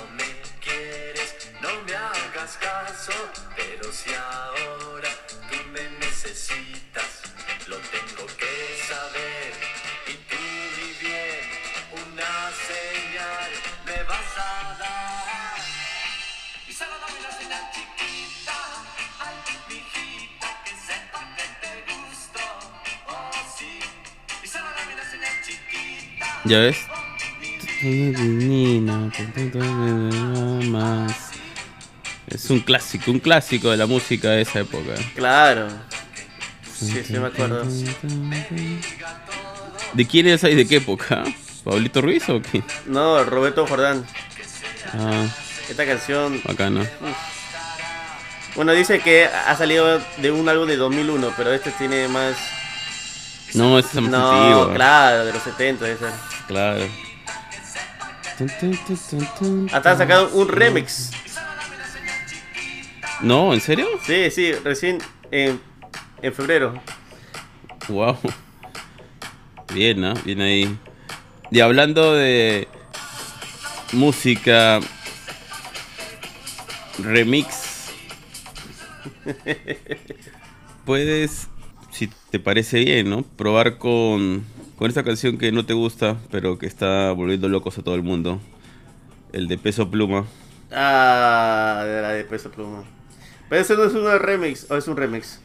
¿Ya 26.51 26.59
ves? 26.59 26.75
Es 32.27 32.49
un 32.49 32.59
clásico, 32.59 33.09
un 33.09 33.19
clásico 33.19 33.71
de 33.71 33.77
la 33.77 33.85
música 33.85 34.31
de 34.31 34.41
esa 34.41 34.59
época. 34.59 34.95
Claro. 35.15 35.69
Sí, 36.77 37.01
sí, 37.07 37.13
me 37.13 37.27
acuerdo. 37.27 37.63
¿De 39.93 40.05
quién 40.07 40.27
es 40.27 40.43
ahí? 40.43 40.55
¿De 40.55 40.67
qué 40.67 40.75
época? 40.77 41.23
¿Pablito 41.63 42.01
Ruiz 42.01 42.27
o 42.27 42.41
qué? 42.41 42.61
No, 42.85 43.23
Roberto 43.23 43.65
Jordán. 43.65 44.05
Ah, 44.93 45.23
Esta 45.69 45.85
canción. 45.85 46.41
bacana. 46.43 46.85
Bueno, 48.55 48.73
dice 48.73 48.99
que 48.99 49.23
ha 49.25 49.55
salido 49.55 50.01
de 50.17 50.31
un 50.31 50.49
álbum 50.49 50.67
de 50.67 50.75
2001, 50.75 51.33
pero 51.37 51.53
este 51.53 51.71
tiene 51.71 52.09
más. 52.09 52.35
No, 53.53 53.79
ese 53.79 53.87
es 53.87 53.95
más 54.01 54.11
No, 54.11 54.31
antiguo. 54.31 54.73
claro, 54.73 55.25
de 55.25 55.31
los 55.31 55.43
70. 55.43 55.87
Ese. 55.89 56.05
Claro. 56.51 56.85
Hasta 59.71 59.91
han 59.91 59.97
sacado 59.97 60.29
un 60.33 60.49
remix. 60.49 61.11
No, 63.21 63.53
¿en 63.53 63.61
serio? 63.61 63.87
Sí, 64.05 64.29
sí, 64.31 64.51
recién 64.51 64.97
en, 65.31 65.61
en 66.21 66.33
febrero. 66.33 66.73
Wow. 67.87 68.17
Bien, 69.73 70.01
¿no? 70.01 70.13
Bien 70.25 70.41
ahí. 70.41 70.77
Y 71.51 71.61
hablando 71.61 72.15
de 72.15 72.67
música 73.93 74.81
remix, 76.99 77.91
puedes, 80.85 81.47
si 81.91 82.09
te 82.29 82.39
parece 82.39 82.79
bien, 82.79 83.09
¿no? 83.09 83.23
Probar 83.23 83.77
con, 83.77 84.43
con 84.81 84.89
esta 84.89 85.03
canción 85.03 85.37
que 85.37 85.51
no 85.51 85.63
te 85.63 85.73
gusta, 85.73 86.17
pero 86.31 86.57
que 86.57 86.65
está 86.65 87.11
volviendo 87.11 87.47
locos 87.47 87.77
a 87.77 87.83
todo 87.83 87.93
el 87.93 88.01
mundo. 88.01 88.41
El 89.31 89.47
de 89.47 89.59
Peso 89.59 89.91
Pluma. 89.91 90.25
Ah, 90.71 91.83
de 91.85 92.01
la 92.01 92.09
de 92.13 92.23
peso 92.23 92.49
pluma. 92.49 92.83
Pero 93.47 93.61
ese 93.61 93.75
no 93.75 93.83
es 93.83 93.93
un 93.93 94.07
remix, 94.17 94.65
o 94.71 94.75
es 94.75 94.87
un 94.87 94.97
remix. 94.97 95.39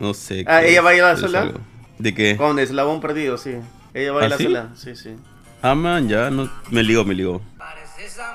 No 0.00 0.12
sé. 0.12 0.44
Ah, 0.48 0.64
¿ella 0.64 0.78
es, 0.78 0.82
baila 0.82 1.16
sola? 1.16 1.42
algo. 1.42 1.60
¿De 2.00 2.14
qué? 2.16 2.36
Con 2.36 2.58
eslabón 2.58 3.00
perdido, 3.00 3.38
sí. 3.38 3.52
Ella 3.92 4.10
baila 4.10 4.34
¿Ah, 4.34 4.38
sí? 4.38 4.44
sola, 4.44 4.70
sí, 4.74 4.96
sí. 4.96 5.10
Ah, 5.62 5.76
man, 5.76 6.08
ya, 6.08 6.30
no, 6.30 6.50
me 6.72 6.82
ligó, 6.82 7.04
me 7.04 7.14
ligó. 7.14 7.42
Parece 7.56 8.06
esa 8.06 8.34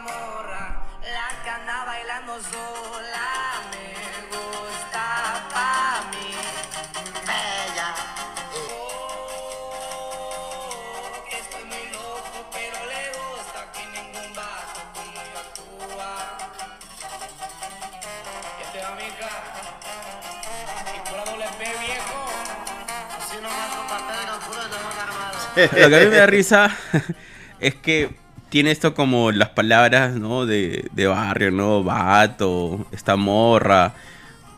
Lo 25.55 25.89
que 25.89 25.95
a 25.95 26.00
mí 26.00 26.05
me 26.05 26.15
da 26.17 26.25
risa 26.25 26.75
es 27.59 27.75
que 27.75 28.15
tiene 28.50 28.71
esto 28.71 28.93
como 28.93 29.31
las 29.31 29.50
palabras, 29.50 30.15
¿no? 30.15 30.45
De, 30.45 30.89
barrio, 31.07 31.51
¿no? 31.51 31.83
Vato, 31.83 32.88
esta 32.91 33.15
morra. 33.15 33.93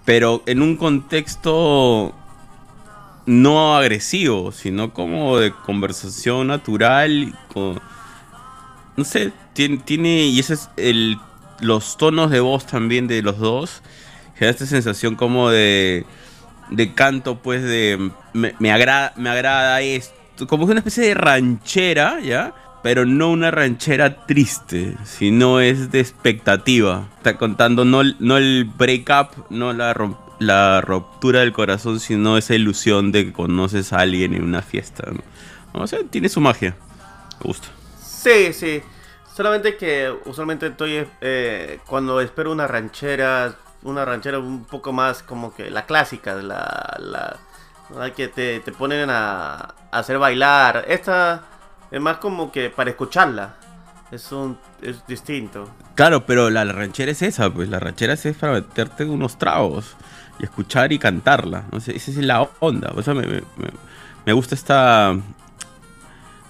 Pero 0.06 0.44
en 0.46 0.62
un 0.62 0.78
contexto 0.78 2.16
no 3.26 3.76
agresivo, 3.76 4.52
sino 4.52 4.94
como 4.94 5.38
de 5.38 5.52
conversación 5.52 6.48
natural. 6.48 7.36
no 8.96 9.04
sé, 9.04 9.32
tiene, 9.54 9.78
tiene 9.78 10.26
y 10.26 10.40
ese 10.40 10.54
es 10.54 10.70
el, 10.78 11.18
los 11.60 11.98
tonos 11.98 12.32
de 12.32 12.40
voz 12.40 12.66
también 12.66 13.08
de 13.08 13.22
los 13.22 13.38
dos. 13.38 13.82
Genera 14.36 14.52
esta 14.52 14.66
sensación 14.66 15.16
como 15.16 15.50
de, 15.50 16.06
de 16.72 16.94
canto, 16.94 17.38
pues 17.38 17.62
de 17.64 18.12
me, 18.34 18.56
me 18.60 18.72
agrada, 18.72 19.14
me 19.18 19.30
agrada 19.30 19.82
esto, 19.82 20.48
como 20.48 20.66
que 20.66 20.72
una 20.72 20.80
especie 20.80 21.06
de 21.06 21.14
ranchera, 21.14 22.20
¿ya? 22.22 22.54
Pero 22.82 23.06
no 23.06 23.30
una 23.30 23.52
ranchera 23.52 24.26
triste, 24.26 24.96
sino 25.04 25.60
es 25.60 25.92
de 25.92 26.00
expectativa. 26.00 27.08
Está 27.18 27.38
contando 27.38 27.86
no, 27.86 28.02
no 28.20 28.38
el 28.38 28.66
breakup, 28.66 29.52
no 29.52 29.72
la, 29.72 29.94
la 30.40 30.82
ruptura 30.82 31.42
del 31.42 31.54
corazón, 31.54 32.00
sino 32.00 32.38
esa 32.38 32.56
ilusión 32.56 33.12
de 33.12 33.26
que 33.26 33.34
conoces 33.34 33.94
a 33.94 34.00
alguien 34.00 34.34
en 34.34 34.44
una 34.44 34.64
fiesta. 34.64 35.04
O 35.74 35.86
sea, 35.86 36.00
tiene 36.10 36.28
su 36.28 36.42
magia. 36.42 36.76
Me 37.40 37.48
gusta. 37.48 37.68
Sí, 38.04 38.52
sí. 38.52 38.82
Solamente 39.36 39.78
que 39.78 40.12
usualmente 40.26 40.68
estoy 40.68 41.06
eh, 41.22 41.80
cuando 41.86 42.20
espero 42.20 42.52
una 42.52 42.68
ranchera, 42.68 43.56
una 43.84 44.06
ranchera 44.06 44.40
un 44.40 44.66
poco 44.66 44.92
más 44.94 45.24
como 45.24 45.54
que 45.54 45.70
la 45.72 45.86
clásica, 45.86 46.36
la, 46.36 46.98
la, 47.00 47.38
la 47.96 48.14
que 48.14 48.28
te, 48.28 48.60
te 48.60 48.72
ponen 48.72 49.10
a, 49.10 49.54
a 49.56 49.74
hacer 49.92 50.18
bailar. 50.18 50.86
Esta 50.88 51.44
es 51.90 52.00
más 52.02 52.18
como 52.18 52.52
que 52.52 52.70
para 52.70 52.90
escucharla. 52.92 53.56
Es 54.12 54.32
un 54.32 54.58
es 54.82 55.06
distinto. 55.08 55.70
Claro, 55.96 56.26
pero 56.26 56.50
la, 56.50 56.66
ranchera 56.66 57.12
es 57.12 57.22
esa, 57.22 57.50
pues 57.50 57.70
la 57.70 57.80
ranchera 57.80 58.14
es 58.14 58.26
para 58.38 58.54
meterte 58.54 59.06
unos 59.06 59.38
tragos 59.38 59.96
y 60.40 60.44
escuchar 60.44 60.92
y 60.92 61.00
cantarla. 61.00 61.64
No 61.72 61.78
esa 61.78 61.92
es 61.94 62.18
la 62.18 62.48
onda. 62.60 62.92
O 62.96 63.02
sea, 63.02 63.14
me- 63.14 63.26
me- 63.26 63.42
me 64.26 64.34
gusta 64.34 64.54
esta. 64.56 65.16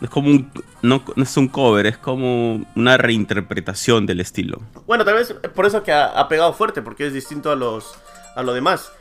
Es 0.01 0.10
como 0.10 0.29
un. 0.29 0.51
No, 0.81 1.03
no 1.15 1.24
es 1.24 1.38
un 1.38 1.48
cover, 1.48 1.86
es 1.86 1.98
como 1.98 2.65
una 2.75 2.98
reinterpretación 2.98 4.05
del 4.05 4.20
estilo. 4.20 4.60
Bueno, 4.88 5.05
tal 5.05 5.15
vez 5.15 5.34
por 5.53 5.65
eso 5.65 5.84
que 5.84 5.91
ha, 5.91 6.05
ha 6.08 6.27
pegado 6.27 6.53
fuerte, 6.53 6.81
porque 6.81 7.05
es 7.08 7.13
distinto 7.13 7.51
a 7.51 7.55
los 7.55 7.93
a 8.36 8.43
lo 8.43 8.53
demás. 8.53 8.91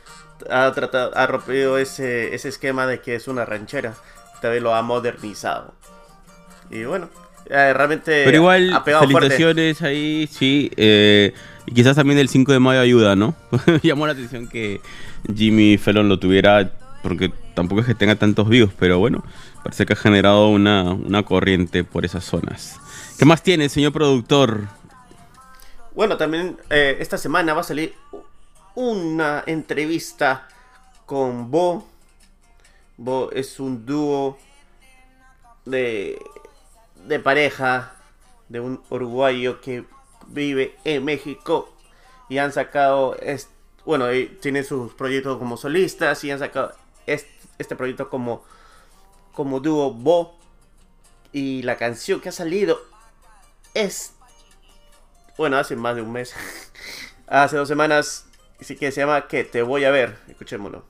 Ha 0.49 0.71
tratado, 0.73 1.11
ha 1.15 1.27
rompido 1.27 1.77
ese, 1.77 2.33
ese 2.35 2.49
esquema 2.49 2.85
de 2.87 2.99
que 3.01 3.15
es 3.15 3.27
una 3.27 3.45
ranchera. 3.45 3.95
Tal 4.41 4.51
vez 4.51 4.61
lo 4.61 4.73
ha 4.75 4.81
modernizado. 4.81 5.73
Y 6.69 6.83
bueno, 6.85 7.09
Eh, 7.49 7.73
realmente 7.73 8.21
Pero 8.23 8.37
igual, 8.37 8.71
ha 8.73 8.83
pegado 8.83 9.03
fuerte. 9.09 9.35
felicitaciones 9.35 9.81
ahí, 9.81 10.27
sí. 10.31 10.71
eh, 10.77 11.33
y 11.65 11.73
quizás 11.73 11.95
también 11.95 12.17
el 12.19 12.29
5 12.29 12.51
de 12.51 12.59
mayo 12.59 12.79
ayuda, 12.79 13.15
¿no? 13.15 13.35
Llamó 13.83 14.05
la 14.07 14.13
atención 14.13 14.47
que 14.47 14.79
Jimmy 15.35 15.77
Fallon 15.77 16.07
lo 16.09 16.17
tuviera, 16.19 16.71
porque 17.03 17.31
tampoco 17.55 17.81
es 17.81 17.87
que 17.87 17.95
tenga 17.95 18.15
tantos 18.15 18.47
views, 18.47 18.71
pero 18.79 18.99
bueno, 18.99 19.23
parece 19.63 19.85
que 19.85 19.93
ha 19.93 19.95
generado 19.95 20.49
una, 20.49 20.93
una 20.93 21.23
corriente 21.23 21.83
por 21.83 22.05
esas 22.05 22.23
zonas. 22.23 22.79
¿Qué 23.17 23.25
más 23.25 23.43
tiene, 23.43 23.69
señor 23.69 23.93
productor? 23.93 24.67
Bueno, 25.95 26.17
también 26.17 26.57
eh, 26.69 26.97
esta 26.99 27.17
semana 27.17 27.53
va 27.53 27.61
a 27.61 27.65
salir 27.65 27.93
una 28.75 29.43
entrevista 29.45 30.47
con 31.05 31.51
Bo. 31.51 31.87
Bo 32.97 33.29
es 33.31 33.59
un 33.59 33.85
dúo 33.85 34.37
de, 35.65 36.19
de 37.07 37.19
pareja 37.19 37.93
de 38.49 38.59
un 38.59 38.81
uruguayo 38.89 39.61
que 39.61 39.85
vive 40.27 40.75
en 40.83 41.03
México 41.05 41.75
y 42.29 42.37
han 42.37 42.51
sacado, 42.53 43.15
bueno, 43.85 44.05
tiene 44.41 44.63
sus 44.63 44.93
proyectos 44.93 45.37
como 45.37 45.57
solistas 45.57 46.23
y 46.23 46.31
han 46.31 46.39
sacado 46.39 46.73
est- 47.05 47.27
este 47.57 47.75
proyecto 47.75 48.09
como, 48.09 48.43
como 49.33 49.59
dúo 49.59 49.93
Bo. 49.93 50.37
Y 51.33 51.63
la 51.63 51.77
canción 51.77 52.19
que 52.19 52.29
ha 52.29 52.33
salido 52.33 52.77
es 53.73 54.13
bueno, 55.41 55.57
hace 55.57 55.75
más 55.75 55.95
de 55.95 56.01
un 56.03 56.11
mes. 56.11 56.35
hace 57.27 57.57
dos 57.57 57.67
semanas. 57.67 58.25
Así 58.59 58.75
que 58.75 58.91
se 58.91 59.01
llama 59.01 59.27
Que 59.27 59.43
te 59.43 59.63
voy 59.63 59.85
a 59.85 59.91
ver. 59.91 60.17
Escuchémoslo. 60.27 60.85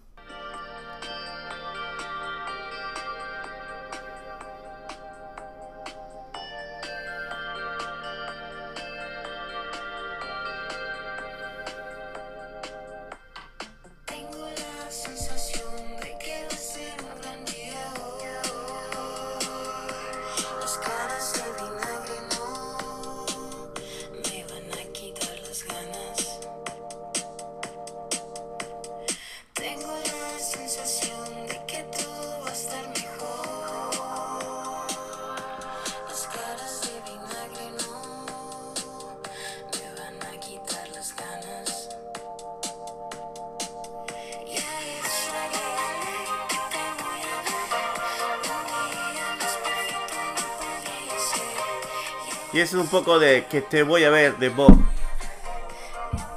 Y 52.54 52.60
ese 52.60 52.76
es 52.78 52.82
un 52.82 52.88
poco 52.88 53.18
de 53.20 53.46
Que 53.50 53.62
te 53.62 53.84
voy 53.84 54.04
a 54.04 54.10
ver 54.10 54.38
de 54.38 54.50
Bob. 54.50 54.78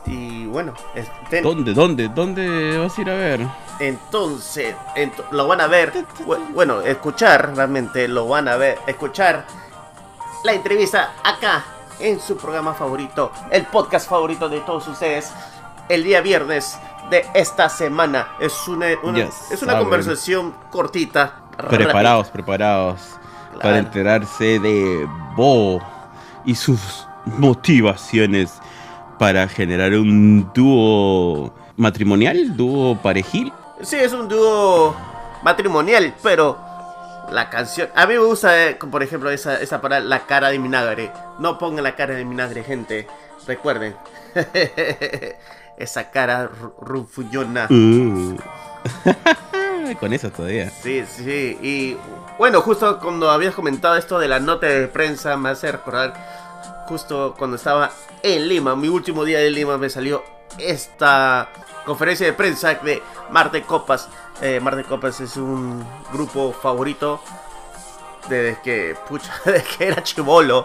Y 0.07 0.47
bueno, 0.47 0.75
¿Dónde, 1.43 1.73
dónde, 1.73 2.09
dónde 2.09 2.79
vas 2.79 2.97
a 2.99 3.01
ir 3.01 3.11
a 3.11 3.15
ver? 3.15 3.41
entonces 3.81 4.77
ent- 4.95 5.31
lo 5.33 5.49
van 5.49 5.61
a 5.61 5.67
ver. 5.67 5.93
bu- 6.27 6.53
Bueno, 6.53 6.81
escuchar 6.83 7.55
realmente 7.57 8.07
lo 8.07 8.29
van 8.29 8.47
a 8.49 8.57
ver. 8.57 8.79
Escuchar 8.87 9.45
la 10.45 10.53
entrevista 10.53 11.15
acá 11.25 11.65
en 11.99 12.21
su 12.21 12.37
programa 12.37 12.75
favorito, 12.75 13.33
el 13.51 13.65
podcast 13.67 14.09
favorito 14.09 14.49
de 14.49 14.61
todos 14.61 14.87
ustedes, 14.89 15.33
el 15.89 16.05
día 16.05 16.21
viernes 16.21 16.79
de 17.11 17.27
esta 17.35 17.69
semana. 17.71 18.29
Es 18.39 18.69
una, 18.69 18.89
es 18.91 18.99
una 19.03 19.73
saben. 19.73 19.79
conversación 19.79 20.55
cortita. 20.71 21.41
Preparados, 21.71 22.29
preparados 22.29 23.01
Claro. 23.53 23.61
para 23.61 23.79
enterarse 23.79 24.59
de 24.59 25.09
Bo 25.37 25.81
y 26.45 26.55
sus 26.55 27.07
motivaciones 27.27 28.61
para 29.19 29.49
generar 29.49 29.93
un 29.95 30.51
dúo 30.55 31.55
matrimonial, 31.77 32.57
dúo 32.57 32.97
parejil. 32.97 33.53
Sí, 33.83 33.97
es 33.97 34.13
un 34.13 34.29
dúo 34.29 34.95
matrimonial, 35.43 36.15
pero 36.23 36.59
la 37.31 37.49
canción. 37.51 37.89
A 37.95 38.07
mí 38.07 38.15
me 38.15 38.21
gusta, 38.21 38.69
eh, 38.69 38.75
por 38.77 39.03
ejemplo, 39.03 39.31
esa, 39.31 39.61
esa 39.61 39.81
palabra, 39.81 40.05
la 40.07 40.27
cara 40.27 40.49
de 40.51 40.59
vinagre. 40.59 41.11
No 41.39 41.59
pongan 41.59 41.85
la 41.85 41.95
cara 41.97 42.15
de 42.15 42.25
vinagre, 42.25 42.63
gente. 42.65 43.07
Recuerden. 43.47 43.95
esa 45.79 46.11
cara 46.11 46.51
ru- 46.51 46.73
rufullona. 46.81 47.67
Uh. 47.71 48.37
Con 50.01 50.13
eso 50.13 50.31
todavía. 50.31 50.71
Sí, 50.71 51.05
sí. 51.07 51.59
Y 51.63 51.97
bueno, 52.39 52.61
justo 52.61 52.99
cuando 53.01 53.31
habías 53.31 53.55
comentado 53.55 53.97
esto 53.97 54.19
de 54.19 54.29
la 54.29 54.41
nota 54.41 54.67
de 54.67 54.89
prensa, 54.89 55.37
me 55.37 55.51
hace 55.51 55.71
recordar 55.73 56.15
justo 56.89 57.35
cuando 57.39 57.57
estaba 57.57 57.91
en 58.23 58.49
Lima, 58.49 58.75
mi 58.77 58.89
último 58.89 59.25
día 59.25 59.39
de 59.39 59.51
Lima, 59.51 59.77
me 59.79 59.89
salió 59.91 60.23
esta 60.59 61.49
conferencia 61.85 62.27
de 62.27 62.33
prensa 62.33 62.75
de 62.75 63.03
Marte 63.31 63.63
Copas. 63.63 64.09
Eh, 64.41 64.61
Marte 64.61 64.85
Copas 64.85 65.21
es 65.21 65.37
un 65.37 65.85
grupo 66.13 66.53
favorito 66.53 67.21
desde 68.29 68.59
que, 68.63 68.97
pucha, 69.09 69.33
desde 69.45 69.63
que 69.65 69.89
era 69.89 70.03
chivolo. 70.03 70.65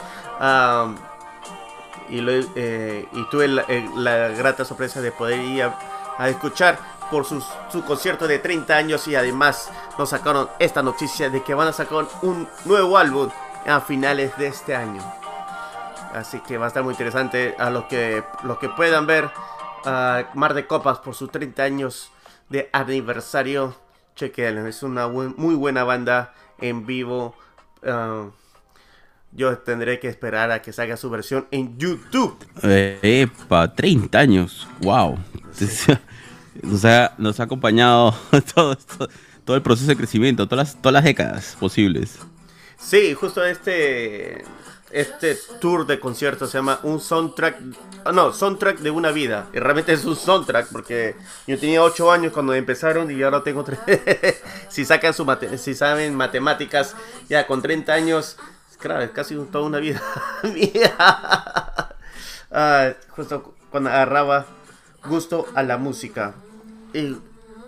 Y, 2.10 2.22
lo- 2.22 2.32
eh, 2.56 3.06
y 3.12 3.30
tuve 3.30 3.48
la, 3.48 3.64
eh, 3.68 3.88
la 3.96 4.30
grata 4.30 4.66
sorpresa 4.66 5.00
de 5.02 5.12
poder 5.12 5.40
ir 5.40 5.70
a 6.18 6.28
escuchar 6.30 6.80
por 7.12 7.26
sus- 7.26 7.46
su 7.72 7.84
concierto 7.84 8.28
de 8.28 8.40
30 8.40 8.76
años 8.78 9.08
y 9.08 9.16
además 9.16 9.70
nos 9.98 10.10
sacaron 10.10 10.50
esta 10.60 10.84
noticia 10.84 11.30
de 11.30 11.44
que 11.44 11.54
van 11.54 11.68
a 11.68 11.74
sacar 11.74 12.06
un 12.22 12.48
nuevo 12.66 12.98
álbum 12.98 13.30
a 13.68 13.82
finales 13.82 14.36
de 14.38 14.48
este 14.48 14.76
año. 14.76 15.02
Así 16.14 16.40
que 16.40 16.58
va 16.58 16.66
a 16.66 16.68
estar 16.70 16.84
muy 16.84 16.94
interesante 16.94 17.56
a 17.60 17.70
los 17.70 17.86
que, 17.86 18.24
los 18.44 18.58
que 18.60 18.70
puedan 18.70 19.06
ver 19.06 19.30
a 19.86 20.26
Mar 20.34 20.54
de 20.54 20.66
Copas 20.68 21.00
por 21.00 21.14
sus 21.16 21.32
30 21.32 21.64
años 21.64 22.12
de 22.50 22.70
aniversario. 22.74 23.76
Chequenlo, 24.16 24.66
es 24.68 24.82
una 24.84 25.06
buen- 25.06 25.36
muy 25.38 25.56
buena 25.56 25.84
banda 25.84 26.34
en 26.60 26.86
vivo. 26.86 27.36
Ah, 27.86 28.26
yo 29.32 29.56
tendré 29.60 30.00
que 30.00 30.08
esperar 30.08 30.50
a 30.52 30.62
que 30.64 30.74
salga 30.74 30.98
su 30.98 31.10
versión 31.12 31.48
en 31.52 31.78
YouTube. 31.78 32.36
Eh, 32.64 33.00
epa, 33.02 33.74
30 33.74 34.18
años. 34.20 34.68
Wow. 34.82 35.20
Nos 36.62 36.84
ha, 36.86 37.14
nos 37.18 37.40
ha 37.40 37.44
acompañado 37.44 38.14
todo, 38.56 38.74
esto- 38.74 39.10
todo 39.46 39.56
el 39.56 39.62
proceso 39.62 39.88
de 39.90 39.98
crecimiento, 39.98 40.48
todas 40.48 40.68
las, 40.74 40.82
todas 40.82 40.94
las 40.94 41.04
décadas 41.04 41.56
posibles. 41.60 42.18
Sí, 42.78 43.14
justo 43.14 43.44
este 43.46 44.44
este 44.92 45.38
tour 45.62 45.86
de 45.86 46.00
conciertos 46.00 46.50
se 46.50 46.58
llama 46.58 46.80
un 46.82 47.00
soundtrack, 47.00 47.58
ah, 48.06 48.12
no, 48.12 48.34
soundtrack 48.34 48.80
de 48.80 48.90
una 48.90 49.12
vida. 49.12 49.46
Y 49.54 49.60
realmente 49.60 49.94
es 49.94 50.04
un 50.06 50.16
soundtrack 50.16 50.70
porque 50.72 51.16
yo 51.46 51.60
tenía 51.60 51.84
8 51.84 52.12
años 52.12 52.34
cuando 52.34 52.56
empezaron 52.56 53.12
y 53.12 53.22
ahora 53.22 53.44
tengo 53.44 53.64
3. 53.64 53.78
si 54.70 54.86
sacan 54.86 55.14
su 55.14 55.26
mate- 55.26 55.58
si 55.60 55.76
saben 55.76 56.16
matemáticas, 56.16 56.96
ya 57.30 57.46
con 57.46 57.62
30 57.62 57.94
años, 57.94 58.38
claro, 58.80 59.04
es 59.04 59.12
casi 59.12 59.36
toda 59.52 59.64
una 59.66 59.78
vida 59.78 60.02
mía. 60.44 60.96
Ah, 62.52 62.94
justo 63.10 63.54
cuando 63.70 63.90
agarraba 63.92 64.46
gusto 65.06 65.46
a 65.56 65.64
la 65.64 65.78
música. 65.78 66.36
Y, 66.94 67.16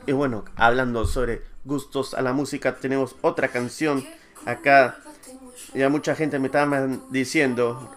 y 0.07 0.11
bueno, 0.11 0.45
hablando 0.55 1.05
sobre 1.05 1.41
gustos 1.63 2.13
a 2.13 2.21
la 2.21 2.33
música, 2.33 2.75
tenemos 2.77 3.15
otra 3.21 3.49
canción 3.49 4.03
acá. 4.45 4.97
Ya 5.73 5.89
mucha 5.89 6.15
gente 6.15 6.39
me 6.39 6.47
estaba 6.47 6.87
diciendo, 7.09 7.89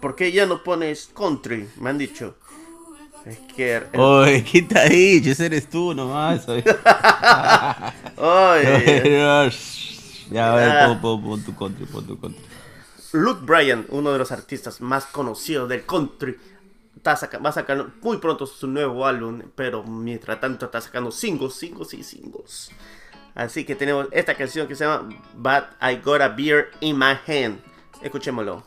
¿por 0.00 0.14
qué 0.16 0.32
ya 0.32 0.46
no 0.46 0.62
pones 0.62 1.10
country? 1.14 1.68
Me 1.80 1.90
han 1.90 1.98
dicho. 1.98 2.34
Es 3.24 3.38
que... 3.54 3.76
el- 3.76 4.00
Oye, 4.00 4.44
¿qué 4.44 4.66
ha 4.78 4.84
dicho? 4.84 5.30
Ese 5.30 5.46
eres 5.46 5.68
tú 5.68 5.94
nomás. 5.94 6.48
oye. 6.48 6.64
Ay, 8.16 8.64
ya, 10.30 10.52
a 10.52 10.56
ver, 10.56 10.86
pon, 10.88 11.00
pon, 11.00 11.22
pon 11.22 11.42
tu 11.42 11.54
country, 11.54 11.86
pon 11.86 12.06
tu 12.06 12.18
country. 12.18 12.42
Luke 13.12 13.40
Bryan, 13.44 13.86
uno 13.88 14.12
de 14.12 14.18
los 14.18 14.32
artistas 14.32 14.80
más 14.80 15.06
conocidos 15.06 15.68
del 15.68 15.84
country, 15.86 16.36
va 17.04 17.48
a 17.48 17.52
sacar 17.52 17.86
muy 18.00 18.18
pronto 18.18 18.46
su 18.46 18.66
nuevo 18.66 19.06
álbum, 19.06 19.42
pero 19.54 19.82
mientras 19.82 20.40
tanto 20.40 20.66
está 20.66 20.80
sacando 20.80 21.10
singles, 21.10 21.54
singles 21.54 21.94
y 21.94 22.02
singles. 22.02 22.70
Así 23.34 23.64
que 23.64 23.74
tenemos 23.76 24.08
esta 24.10 24.34
canción 24.34 24.66
que 24.66 24.74
se 24.74 24.84
llama 24.84 25.08
But 25.34 25.64
I 25.80 25.96
Got 25.96 26.22
a 26.22 26.28
Beer 26.28 26.70
in 26.80 26.98
My 26.98 27.16
Hand. 27.26 27.62
Escuchémoslo. 28.02 28.64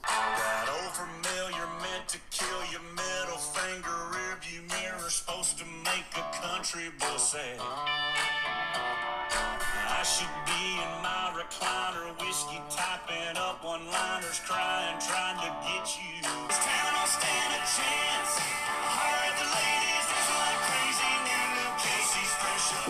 Whiskey 12.19 12.61
typing 12.69 13.37
up 13.37 13.63
one 13.63 13.85
liner, 13.87 14.21
mother's 14.21 14.39
crying, 14.39 14.97
trying 14.99 15.37
to 15.41 15.51
get 15.67 15.85
you. 15.97 17.10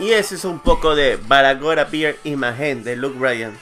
Y 0.01 0.13
ese 0.13 0.33
es 0.33 0.45
un 0.45 0.57
poco 0.57 0.95
de 0.95 1.17
Baragora 1.27 1.83
Beer 1.83 2.17
Hand 2.25 2.83
de 2.83 2.95
Luke 2.95 3.19
Bryan. 3.19 3.55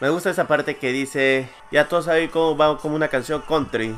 Me 0.00 0.10
gusta 0.10 0.28
esa 0.28 0.46
parte 0.46 0.76
que 0.76 0.92
dice, 0.92 1.48
ya 1.72 1.88
todos 1.88 2.04
saben 2.04 2.28
cómo 2.28 2.58
va 2.58 2.76
como 2.76 2.94
una 2.94 3.08
canción 3.08 3.42
country. 3.48 3.96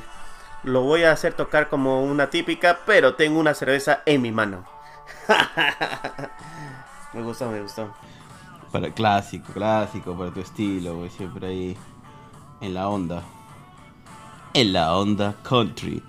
Lo 0.62 0.82
voy 0.82 1.02
a 1.02 1.10
hacer 1.10 1.34
tocar 1.34 1.68
como 1.68 2.04
una 2.04 2.30
típica, 2.30 2.78
pero 2.86 3.16
tengo 3.16 3.40
una 3.40 3.54
cerveza 3.54 4.02
en 4.06 4.22
mi 4.22 4.30
mano. 4.30 4.64
me 7.12 7.22
gustó, 7.22 7.50
me 7.50 7.60
gustó. 7.60 7.92
Para 8.70 8.94
clásico, 8.94 9.52
clásico, 9.52 10.16
para 10.16 10.30
tu 10.30 10.38
estilo, 10.38 11.08
siempre 11.08 11.48
ahí 11.48 11.76
en 12.60 12.74
la 12.74 12.88
onda. 12.88 13.24
En 14.54 14.72
la 14.72 14.96
onda 14.96 15.34
country. 15.42 16.00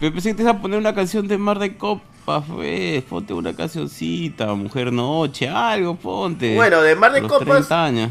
Pero 0.00 0.12
pensé 0.12 0.30
que 0.30 0.36
te 0.36 0.42
ibas 0.42 0.56
a 0.56 0.60
poner 0.60 0.78
una 0.78 0.94
canción 0.94 1.28
de 1.28 1.36
Mar 1.38 1.58
de 1.58 1.76
Copas, 1.76 2.44
pues. 2.48 3.02
Ponte 3.04 3.34
una 3.34 3.54
cancioncita, 3.54 4.54
Mujer 4.54 4.92
Noche, 4.92 5.48
algo, 5.48 5.94
ponte. 5.96 6.54
Bueno, 6.54 6.80
de 6.80 6.94
Mar 6.96 7.12
de 7.12 7.20
Los 7.20 7.30
Copas- 7.30 7.66
30 7.68 7.84
años. 7.84 8.10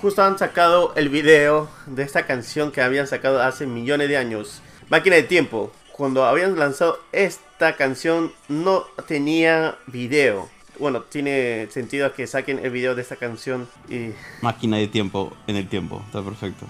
Justo 0.00 0.22
han 0.22 0.38
sacado 0.38 0.92
el 0.96 1.08
video 1.08 1.68
de 1.86 2.02
esta 2.02 2.26
canción 2.26 2.70
que 2.72 2.80
habían 2.82 3.06
sacado 3.06 3.40
hace 3.42 3.66
millones 3.66 4.08
de 4.08 4.16
años. 4.16 4.60
Máquina 4.88 5.16
de 5.16 5.22
tiempo. 5.22 5.72
Cuando 5.92 6.24
habían 6.24 6.58
lanzado 6.58 6.98
esta 7.12 7.76
canción 7.76 8.32
no 8.48 8.84
tenía 9.06 9.76
video. 9.86 10.48
Bueno, 10.78 11.02
tiene 11.02 11.68
sentido 11.70 12.12
que 12.14 12.26
saquen 12.26 12.58
el 12.64 12.70
video 12.70 12.94
de 12.94 13.02
esta 13.02 13.16
canción 13.16 13.68
y 13.88 14.10
Máquina 14.40 14.78
de 14.78 14.88
tiempo 14.88 15.32
en 15.46 15.56
el 15.56 15.68
tiempo, 15.68 16.02
está 16.06 16.22
perfecto. 16.22 16.66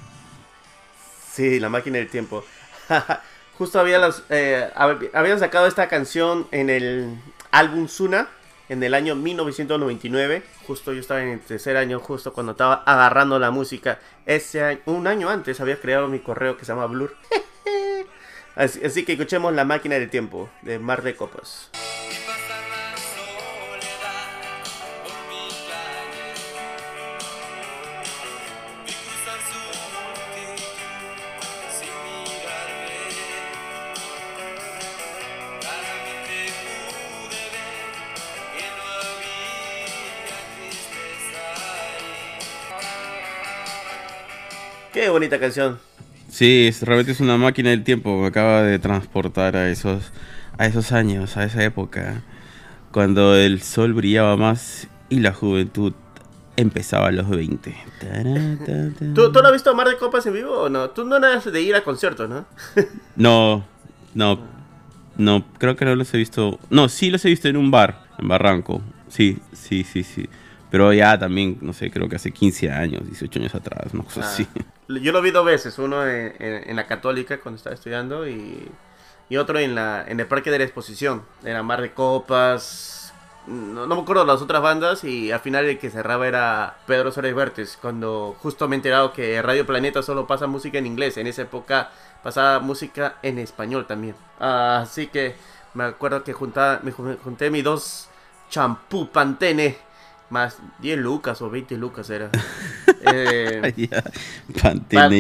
Sí, 1.33 1.59
la 1.61 1.69
máquina 1.69 1.99
del 1.99 2.09
tiempo. 2.09 2.45
Justo 3.59 3.79
había 3.79 3.99
los, 3.99 4.23
eh, 4.31 4.69
hab- 4.75 5.11
habían 5.13 5.39
sacado 5.39 5.67
esta 5.67 5.89
canción 5.89 6.49
en 6.51 6.71
el 6.71 7.19
álbum 7.51 7.87
Suna 7.89 8.29
en 8.69 8.83
el 8.83 8.95
año 8.95 9.15
1999. 9.15 10.43
Justo 10.67 10.93
yo 10.93 11.01
estaba 11.01 11.23
en 11.23 11.29
el 11.29 11.41
tercer 11.41 11.77
año, 11.77 12.01
justo 12.01 12.33
cuando 12.33 12.53
estaba 12.53 12.83
agarrando 12.87 13.39
la 13.39 13.51
música. 13.51 13.99
Ese 14.27 14.81
un 14.87 15.07
año 15.07 15.29
antes 15.29 15.61
había 15.61 15.79
creado 15.81 16.09
mi 16.09 16.19
correo 16.21 16.57
que 16.57 16.65
se 16.65 16.73
llama 16.73 16.87
Blur. 16.87 17.15
así, 18.57 18.85
así 18.85 19.05
que 19.05 19.13
escuchemos 19.13 19.53
la 19.55 19.65
máquina 19.65 19.97
del 19.97 20.09
tiempo 20.11 20.49
de 20.63 20.79
Mar 20.79 21.03
de 21.03 21.15
Copas. 21.15 21.71
Qué 45.03 45.09
bonita 45.09 45.41
canción. 45.41 45.81
Sí, 46.29 46.69
es- 46.69 46.81
realmente 46.83 47.11
es 47.11 47.19
una 47.19 47.37
máquina 47.37 47.71
del 47.71 47.83
tiempo. 47.83 48.21
Me 48.21 48.29
acaba 48.29 48.63
de 48.63 48.79
transportar 48.79 49.57
a 49.57 49.69
esos, 49.69 50.13
a 50.59 50.67
esos 50.67 50.93
años, 50.93 51.37
a 51.37 51.43
esa 51.43 51.65
época, 51.65 52.23
cuando 52.93 53.35
el 53.35 53.63
sol 53.63 53.95
brillaba 53.95 54.37
más 54.37 54.87
y 55.09 55.19
la 55.19 55.33
juventud 55.33 55.93
empezaba 56.57 57.09
a 57.09 57.11
los 57.11 57.29
20. 57.29 57.75
Tará, 58.01 58.57
ta, 58.65 58.91
ta. 58.97 59.13
¿Tú, 59.13 59.33
¿Tú 59.33 59.41
no 59.43 59.47
has 59.49 59.53
visto 59.53 59.75
Mar 59.75 59.89
de 59.89 59.97
Copas 59.97 60.25
en 60.27 60.35
vivo 60.35 60.53
o 60.53 60.69
no? 60.69 60.91
Tú 60.91 61.03
no 61.05 61.17
eres 61.17 61.51
de 61.53 61.61
ir 61.61 61.75
a 61.75 61.83
conciertos, 61.83 62.31
¿no? 62.31 62.45
No, 63.17 63.65
no, 64.15 64.39
no, 65.17 65.45
creo 65.59 65.75
que 65.75 65.85
no 65.85 65.97
los 65.97 66.15
he 66.15 66.17
visto. 66.19 66.61
No, 66.71 66.89
sí 66.89 67.11
los 67.11 67.25
he 67.25 67.29
visto 67.29 67.49
en 67.49 67.57
un 67.57 67.73
bar, 67.73 68.05
en 68.21 68.29
Barranco. 68.29 68.81
Sí, 69.09 69.41
sí, 69.53 69.83
sí, 69.83 70.05
sí. 70.05 70.29
Pero 70.73 70.93
ya 70.93 71.17
también, 71.19 71.59
no 71.61 71.73
sé, 71.73 71.91
creo 71.91 72.09
que 72.09 72.17
hace 72.17 72.33
15 72.33 72.71
años, 72.73 73.07
18 73.07 73.39
años 73.39 73.55
atrás, 73.55 73.93
una 73.95 74.03
cosa 74.05 74.23
Ah. 74.23 74.25
así. 74.25 74.49
Yo 74.89 75.13
lo 75.13 75.23
vi 75.23 75.31
dos 75.31 75.45
veces, 75.45 75.79
uno 75.79 76.05
en, 76.07 76.35
en- 76.41 76.69
en 76.71 76.77
la 76.77 76.87
católica 76.89 77.39
cuando 77.39 77.57
estaba 77.59 77.75
estudiando 77.75 78.27
y, 78.27 78.69
y 79.29 79.37
otro 79.37 79.59
en, 79.61 79.75
la, 79.77 80.05
en 80.09 80.19
el 80.19 80.27
parque 80.27 80.51
de 80.51 80.59
la 80.59 80.65
exposición, 80.65 81.23
en 81.45 81.53
la 81.53 81.63
Mar 81.63 81.81
de 81.83 81.93
Copas, 81.93 83.13
no, 83.47 83.87
no 83.87 83.97
me 83.97 84.03
acuerdo 84.03 84.25
las 84.25 84.41
otras 84.41 84.63
bandas 84.63 85.05
y 85.05 85.31
al 85.33 85.41
final 85.41 85.65
el 85.67 85.79
que 85.79 85.91
cerraba 85.91 86.27
era 86.29 86.77
Pedro 86.87 87.13
Suárez 87.13 87.35
Vértiz, 87.35 87.79
cuando 87.81 88.35
justo 88.41 88.67
me 88.69 88.77
he 88.77 88.79
enterado 88.79 89.13
que 89.13 89.41
Radio 89.43 89.67
Planeta 89.67 90.03
solo 90.03 90.27
pasa 90.27 90.47
música 90.47 90.79
en 90.79 90.87
inglés, 90.87 91.17
en 91.19 91.27
esa 91.27 91.43
época 91.43 91.91
pasaba 92.23 92.61
música 92.61 93.17
en 93.23 93.39
español 93.39 93.87
también. 93.87 94.15
Así 94.39 95.09
que 95.09 95.35
me 95.75 95.85
acuerdo 95.85 96.23
que 96.25 96.33
juntaba, 96.33 96.81
me 96.83 96.93
jun- 96.93 97.19
junté 97.23 97.51
mis 97.51 97.65
dos 97.65 98.09
champú 98.49 99.09
Pantene, 99.11 99.77
más 100.33 100.57
10 100.79 100.99
lucas 100.99 101.41
o 101.43 101.51
20 101.51 101.77
lucas 101.77 102.11
era. 102.11 102.31
Eh, 103.05 103.91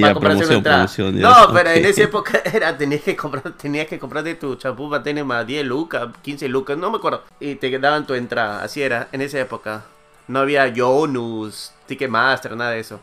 Pa- 0.01 0.14
promoción, 0.20 0.62
promoción. 0.62 1.20
No, 1.20 1.53
pero 1.53 1.70
en 1.70 1.85
esa 1.85 2.03
época 2.05 2.40
era, 2.44 2.79
tenías 2.79 3.01
que 3.03 3.16
comprar, 3.16 3.53
tenías 3.55 3.88
que 3.88 3.98
comprarte 3.98 4.37
tu 4.37 4.55
champú 4.55 4.88
Pantene 4.88 5.25
más 5.25 5.44
10 5.44 5.66
lucas, 5.66 6.09
15 6.22 6.48
lucas, 6.48 6.79
no 6.79 6.92
me 6.92 6.98
acuerdo. 6.98 7.25
Y 7.40 7.57
te 7.57 7.77
daban 7.81 8.07
tu 8.07 8.14
entrada, 8.14 8.62
así 8.62 8.83
era, 8.83 9.09
en 9.11 9.20
esa 9.20 9.40
época. 9.40 9.83
No 10.29 10.38
había 10.38 10.68
Yonus, 10.68 11.72
Ticketmaster, 11.87 12.57
nada 12.57 12.70
de 12.70 12.81
eso. 12.81 13.01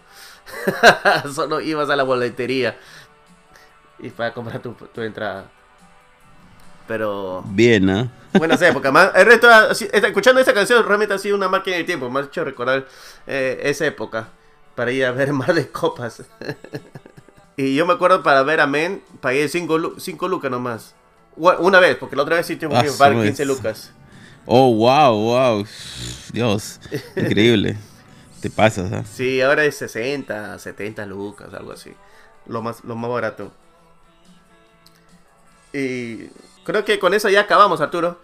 Solo 1.34 1.60
ibas 1.60 1.90
a 1.90 1.98
la 1.98 2.04
boletería 2.04 2.78
y 4.00 4.10
para 4.10 4.34
comprar 4.34 4.62
tu, 4.62 4.72
tu 4.72 5.02
entrada. 5.02 5.46
Pero 6.90 7.44
Bien, 7.46 7.88
¿ah? 7.92 8.12
buenas 8.34 8.60
épocas. 8.64 8.92
más- 8.92 9.12
El 9.14 9.28
resto, 9.28 9.48
está- 9.70 10.08
escuchando 10.08 10.42
esta 10.42 10.56
canción, 10.56 10.84
realmente 10.84 11.14
ha 11.14 11.20
sido 11.20 11.36
una 11.36 11.48
máquina 11.48 11.78
de 11.78 11.84
tiempo. 11.84 12.10
Me 12.10 12.20
ha 12.20 12.24
hecho 12.24 12.44
recordar 12.44 12.88
eh, 13.28 13.60
esa 13.64 13.86
época 13.86 14.30
para 14.74 14.92
ir 14.92 15.06
a 15.06 15.12
ver 15.12 15.32
Mar 15.32 15.54
de 15.54 15.70
Copas. 15.70 16.24
y 17.58 17.76
yo 17.76 17.86
me 17.86 17.94
acuerdo 17.94 18.24
para 18.24 18.42
ver 18.42 18.60
a 18.60 18.66
Men, 18.66 19.04
pagué 19.22 19.48
5 19.48 19.78
lucas 19.78 20.50
nomás. 20.50 20.96
Una 21.36 21.80
vez, 21.80 21.96
porque 21.96 22.16
la 22.16 22.24
otra 22.24 22.38
vez 22.38 22.48
sí 22.48 22.54
Ah, 22.56 22.82
que 22.82 22.92
pagar 22.98 23.14
su 23.18 23.22
15 23.24 23.46
vez. 23.46 23.48
lucas. 23.48 23.92
Oh, 24.48 24.74
wow, 24.74 25.14
wow. 25.16 25.66
Dios, 26.34 26.80
increíble. 27.16 27.78
Te 28.42 28.50
pasas, 28.50 28.92
¿ah? 28.92 29.04
Sí, 29.06 29.42
ahora 29.42 29.64
es 29.64 29.76
60, 29.78 30.58
70 30.58 31.06
lucas, 31.06 31.54
algo 31.54 31.72
así. 31.72 31.94
Lo 32.48 32.64
más, 32.64 32.84
lo 32.84 32.96
más 32.96 33.12
barato. 33.12 33.52
Y 35.72 36.30
creo 36.70 36.86
que 36.86 37.00
con 37.00 37.16
eso 37.16 37.30
ya 37.30 37.42
acabamos, 37.42 37.82
Arturo. 37.82 38.20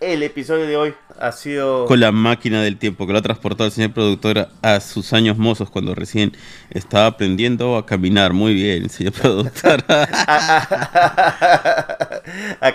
El 0.00 0.22
episodio 0.22 0.66
de 0.66 0.76
hoy 0.78 0.94
ha 1.20 1.30
sido... 1.30 1.84
Con 1.84 2.00
la 2.00 2.10
máquina 2.10 2.62
del 2.62 2.78
tiempo 2.78 3.06
que 3.06 3.12
lo 3.12 3.18
ha 3.18 3.22
transportado 3.22 3.66
el 3.66 3.72
señor 3.72 3.92
productor 3.92 4.48
a 4.62 4.80
sus 4.80 5.12
años 5.12 5.36
mozos 5.36 5.68
cuando 5.70 5.94
recién 5.94 6.34
estaba 6.70 7.04
aprendiendo 7.06 7.76
a 7.76 7.84
caminar. 7.84 8.32
Muy 8.32 8.54
bien, 8.54 8.88
señor 8.88 9.12
productor. 9.12 9.84
a 9.88 10.06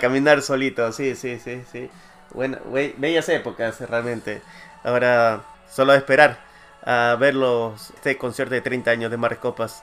caminar 0.00 0.40
solito, 0.40 0.92
sí, 0.92 1.16
sí, 1.16 1.38
sí, 1.42 1.62
sí. 1.70 1.90
Bueno, 2.32 2.58
be- 2.72 2.94
bellas 2.96 3.28
épocas 3.28 3.80
realmente. 3.80 4.40
Ahora 4.84 5.42
solo 5.70 5.92
a 5.92 5.96
esperar 5.96 6.38
a 6.84 7.16
ver 7.18 7.34
los, 7.34 7.90
este 7.90 8.16
concierto 8.16 8.54
de 8.54 8.60
30 8.60 8.90
años 8.92 9.10
de 9.10 9.16
Mar 9.16 9.38
Copas 9.38 9.82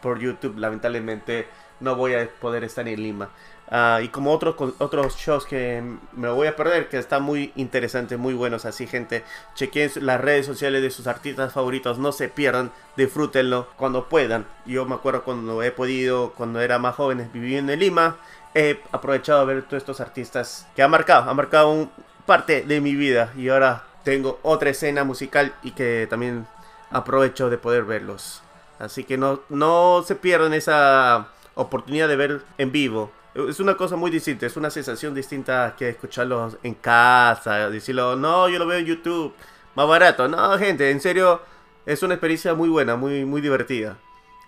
por 0.00 0.20
YouTube. 0.20 0.56
Lamentablemente 0.58 1.48
no 1.80 1.96
voy 1.96 2.14
a 2.14 2.28
poder 2.40 2.62
estar 2.64 2.86
en 2.88 3.02
Lima. 3.02 3.30
Ah, 3.68 4.00
y 4.02 4.08
como 4.08 4.32
otros 4.32 4.54
otros 4.78 5.16
shows 5.16 5.44
que 5.44 5.82
me 6.12 6.28
voy 6.28 6.46
a 6.46 6.54
perder, 6.54 6.88
que 6.88 6.98
están 6.98 7.22
muy 7.24 7.52
interesantes, 7.56 8.16
muy 8.18 8.32
buenos. 8.34 8.64
Así, 8.64 8.86
gente, 8.86 9.24
chequen 9.56 9.90
las 10.02 10.20
redes 10.20 10.46
sociales 10.46 10.82
de 10.82 10.90
sus 10.90 11.06
artistas 11.08 11.52
favoritos. 11.52 11.98
No 11.98 12.12
se 12.12 12.28
pierdan, 12.28 12.70
disfrútenlo 12.96 13.66
cuando 13.76 14.08
puedan. 14.08 14.46
Yo 14.66 14.84
me 14.86 14.94
acuerdo 14.94 15.24
cuando 15.24 15.62
he 15.64 15.72
podido, 15.72 16.32
cuando 16.36 16.60
era 16.60 16.78
más 16.78 16.94
joven, 16.94 17.28
viviendo 17.32 17.72
en 17.72 17.80
Lima. 17.80 18.16
He 18.54 18.80
aprovechado 18.92 19.40
a 19.40 19.44
ver 19.44 19.62
todos 19.64 19.82
estos 19.82 20.00
artistas 20.00 20.66
que 20.76 20.82
han 20.82 20.90
marcado, 20.90 21.28
han 21.28 21.36
marcado 21.36 21.70
un- 21.70 21.90
parte 22.24 22.62
de 22.62 22.80
mi 22.80 22.94
vida. 22.94 23.32
Y 23.36 23.48
ahora 23.48 23.84
tengo 24.04 24.38
otra 24.42 24.70
escena 24.70 25.04
musical 25.04 25.52
y 25.62 25.72
que 25.72 26.06
también 26.08 26.46
aprovecho 26.90 27.50
de 27.50 27.58
poder 27.58 27.84
verlos. 27.84 28.42
Así 28.78 29.04
que 29.04 29.16
no, 29.18 29.40
no 29.48 30.04
se 30.06 30.14
pierdan 30.14 30.54
esa 30.54 31.28
oportunidad 31.54 32.08
de 32.08 32.16
ver 32.16 32.42
en 32.58 32.70
vivo. 32.72 33.10
Es 33.36 33.60
una 33.60 33.76
cosa 33.76 33.96
muy 33.96 34.10
distinta, 34.10 34.46
es 34.46 34.56
una 34.56 34.70
sensación 34.70 35.14
distinta 35.14 35.74
que 35.76 35.90
escucharlos 35.90 36.56
en 36.62 36.74
casa, 36.74 37.68
decirlo, 37.68 38.16
no, 38.16 38.48
yo 38.48 38.58
lo 38.58 38.66
veo 38.66 38.78
en 38.78 38.86
YouTube, 38.86 39.34
más 39.74 39.86
barato. 39.86 40.26
No, 40.26 40.56
gente, 40.58 40.90
en 40.90 41.00
serio, 41.02 41.42
es 41.84 42.02
una 42.02 42.14
experiencia 42.14 42.54
muy 42.54 42.70
buena, 42.70 42.96
muy, 42.96 43.26
muy 43.26 43.42
divertida. 43.42 43.98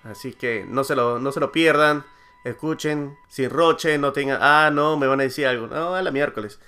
Así 0.04 0.32
que 0.32 0.64
no 0.66 0.84
se 0.84 0.96
lo, 0.96 1.18
no 1.18 1.32
se 1.32 1.40
lo 1.40 1.52
pierdan, 1.52 2.04
escuchen, 2.44 3.16
sin 3.28 3.50
roche, 3.50 3.98
no 3.98 4.12
tengan, 4.12 4.38
ah, 4.40 4.70
no, 4.72 4.96
me 4.96 5.06
van 5.06 5.20
a 5.20 5.24
decir 5.24 5.46
algo. 5.46 5.66
No, 5.66 5.94
a 5.94 6.00
la 6.00 6.10
miércoles. 6.10 6.58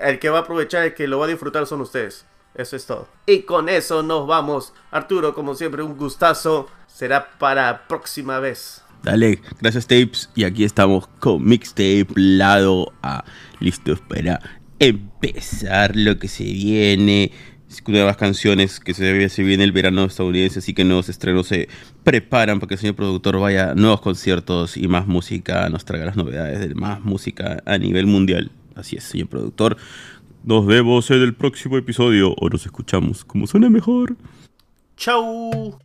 El 0.00 0.18
que 0.18 0.30
va 0.30 0.38
a 0.38 0.42
aprovechar, 0.42 0.84
el 0.84 0.94
que 0.94 1.06
lo 1.06 1.18
va 1.18 1.26
a 1.26 1.28
disfrutar 1.28 1.66
son 1.66 1.82
ustedes. 1.82 2.24
Eso 2.54 2.76
es 2.76 2.86
todo. 2.86 3.08
Y 3.26 3.42
con 3.42 3.68
eso 3.68 4.02
nos 4.02 4.26
vamos. 4.26 4.72
Arturo, 4.90 5.34
como 5.34 5.54
siempre, 5.54 5.82
un 5.82 5.96
gustazo. 5.96 6.68
Será 6.86 7.30
para 7.38 7.86
próxima 7.88 8.38
vez. 8.38 8.81
Dale, 9.02 9.40
gracias 9.60 9.86
tapes. 9.86 10.30
Y 10.34 10.44
aquí 10.44 10.64
estamos 10.64 11.08
con 11.18 11.44
mixtape 11.44 12.06
lado 12.14 12.92
A. 13.02 13.24
Listos 13.60 14.00
para 14.00 14.40
empezar 14.78 15.96
lo 15.96 16.18
que 16.18 16.28
se 16.28 16.44
viene. 16.44 17.32
Nuevas 17.86 18.18
canciones 18.18 18.80
que 18.80 18.92
se, 18.92 19.42
viene 19.42 19.64
el 19.64 19.72
verano 19.72 20.04
estadounidense, 20.04 20.58
así 20.58 20.74
que 20.74 20.84
nuevos 20.84 21.08
estrenos 21.08 21.46
se 21.46 21.68
preparan 22.04 22.60
para 22.60 22.68
que 22.68 22.74
el 22.74 22.80
señor 22.80 22.96
productor 22.96 23.40
vaya 23.40 23.70
a 23.70 23.74
nuevos 23.74 24.02
conciertos 24.02 24.76
y 24.76 24.88
más 24.88 25.06
música, 25.06 25.66
nos 25.70 25.86
traiga 25.86 26.04
las 26.04 26.16
novedades 26.16 26.60
de 26.60 26.74
más 26.74 27.02
música 27.02 27.62
a 27.64 27.78
nivel 27.78 28.06
mundial. 28.06 28.50
Así 28.74 28.96
es, 28.96 29.04
señor 29.04 29.28
productor. 29.28 29.78
Nos 30.44 30.66
vemos 30.66 31.10
en 31.10 31.22
el 31.22 31.34
próximo 31.34 31.78
episodio 31.78 32.34
o 32.34 32.50
nos 32.50 32.66
escuchamos 32.66 33.24
como 33.24 33.46
suene 33.46 33.70
mejor. 33.70 34.16
Chau. 34.98 35.78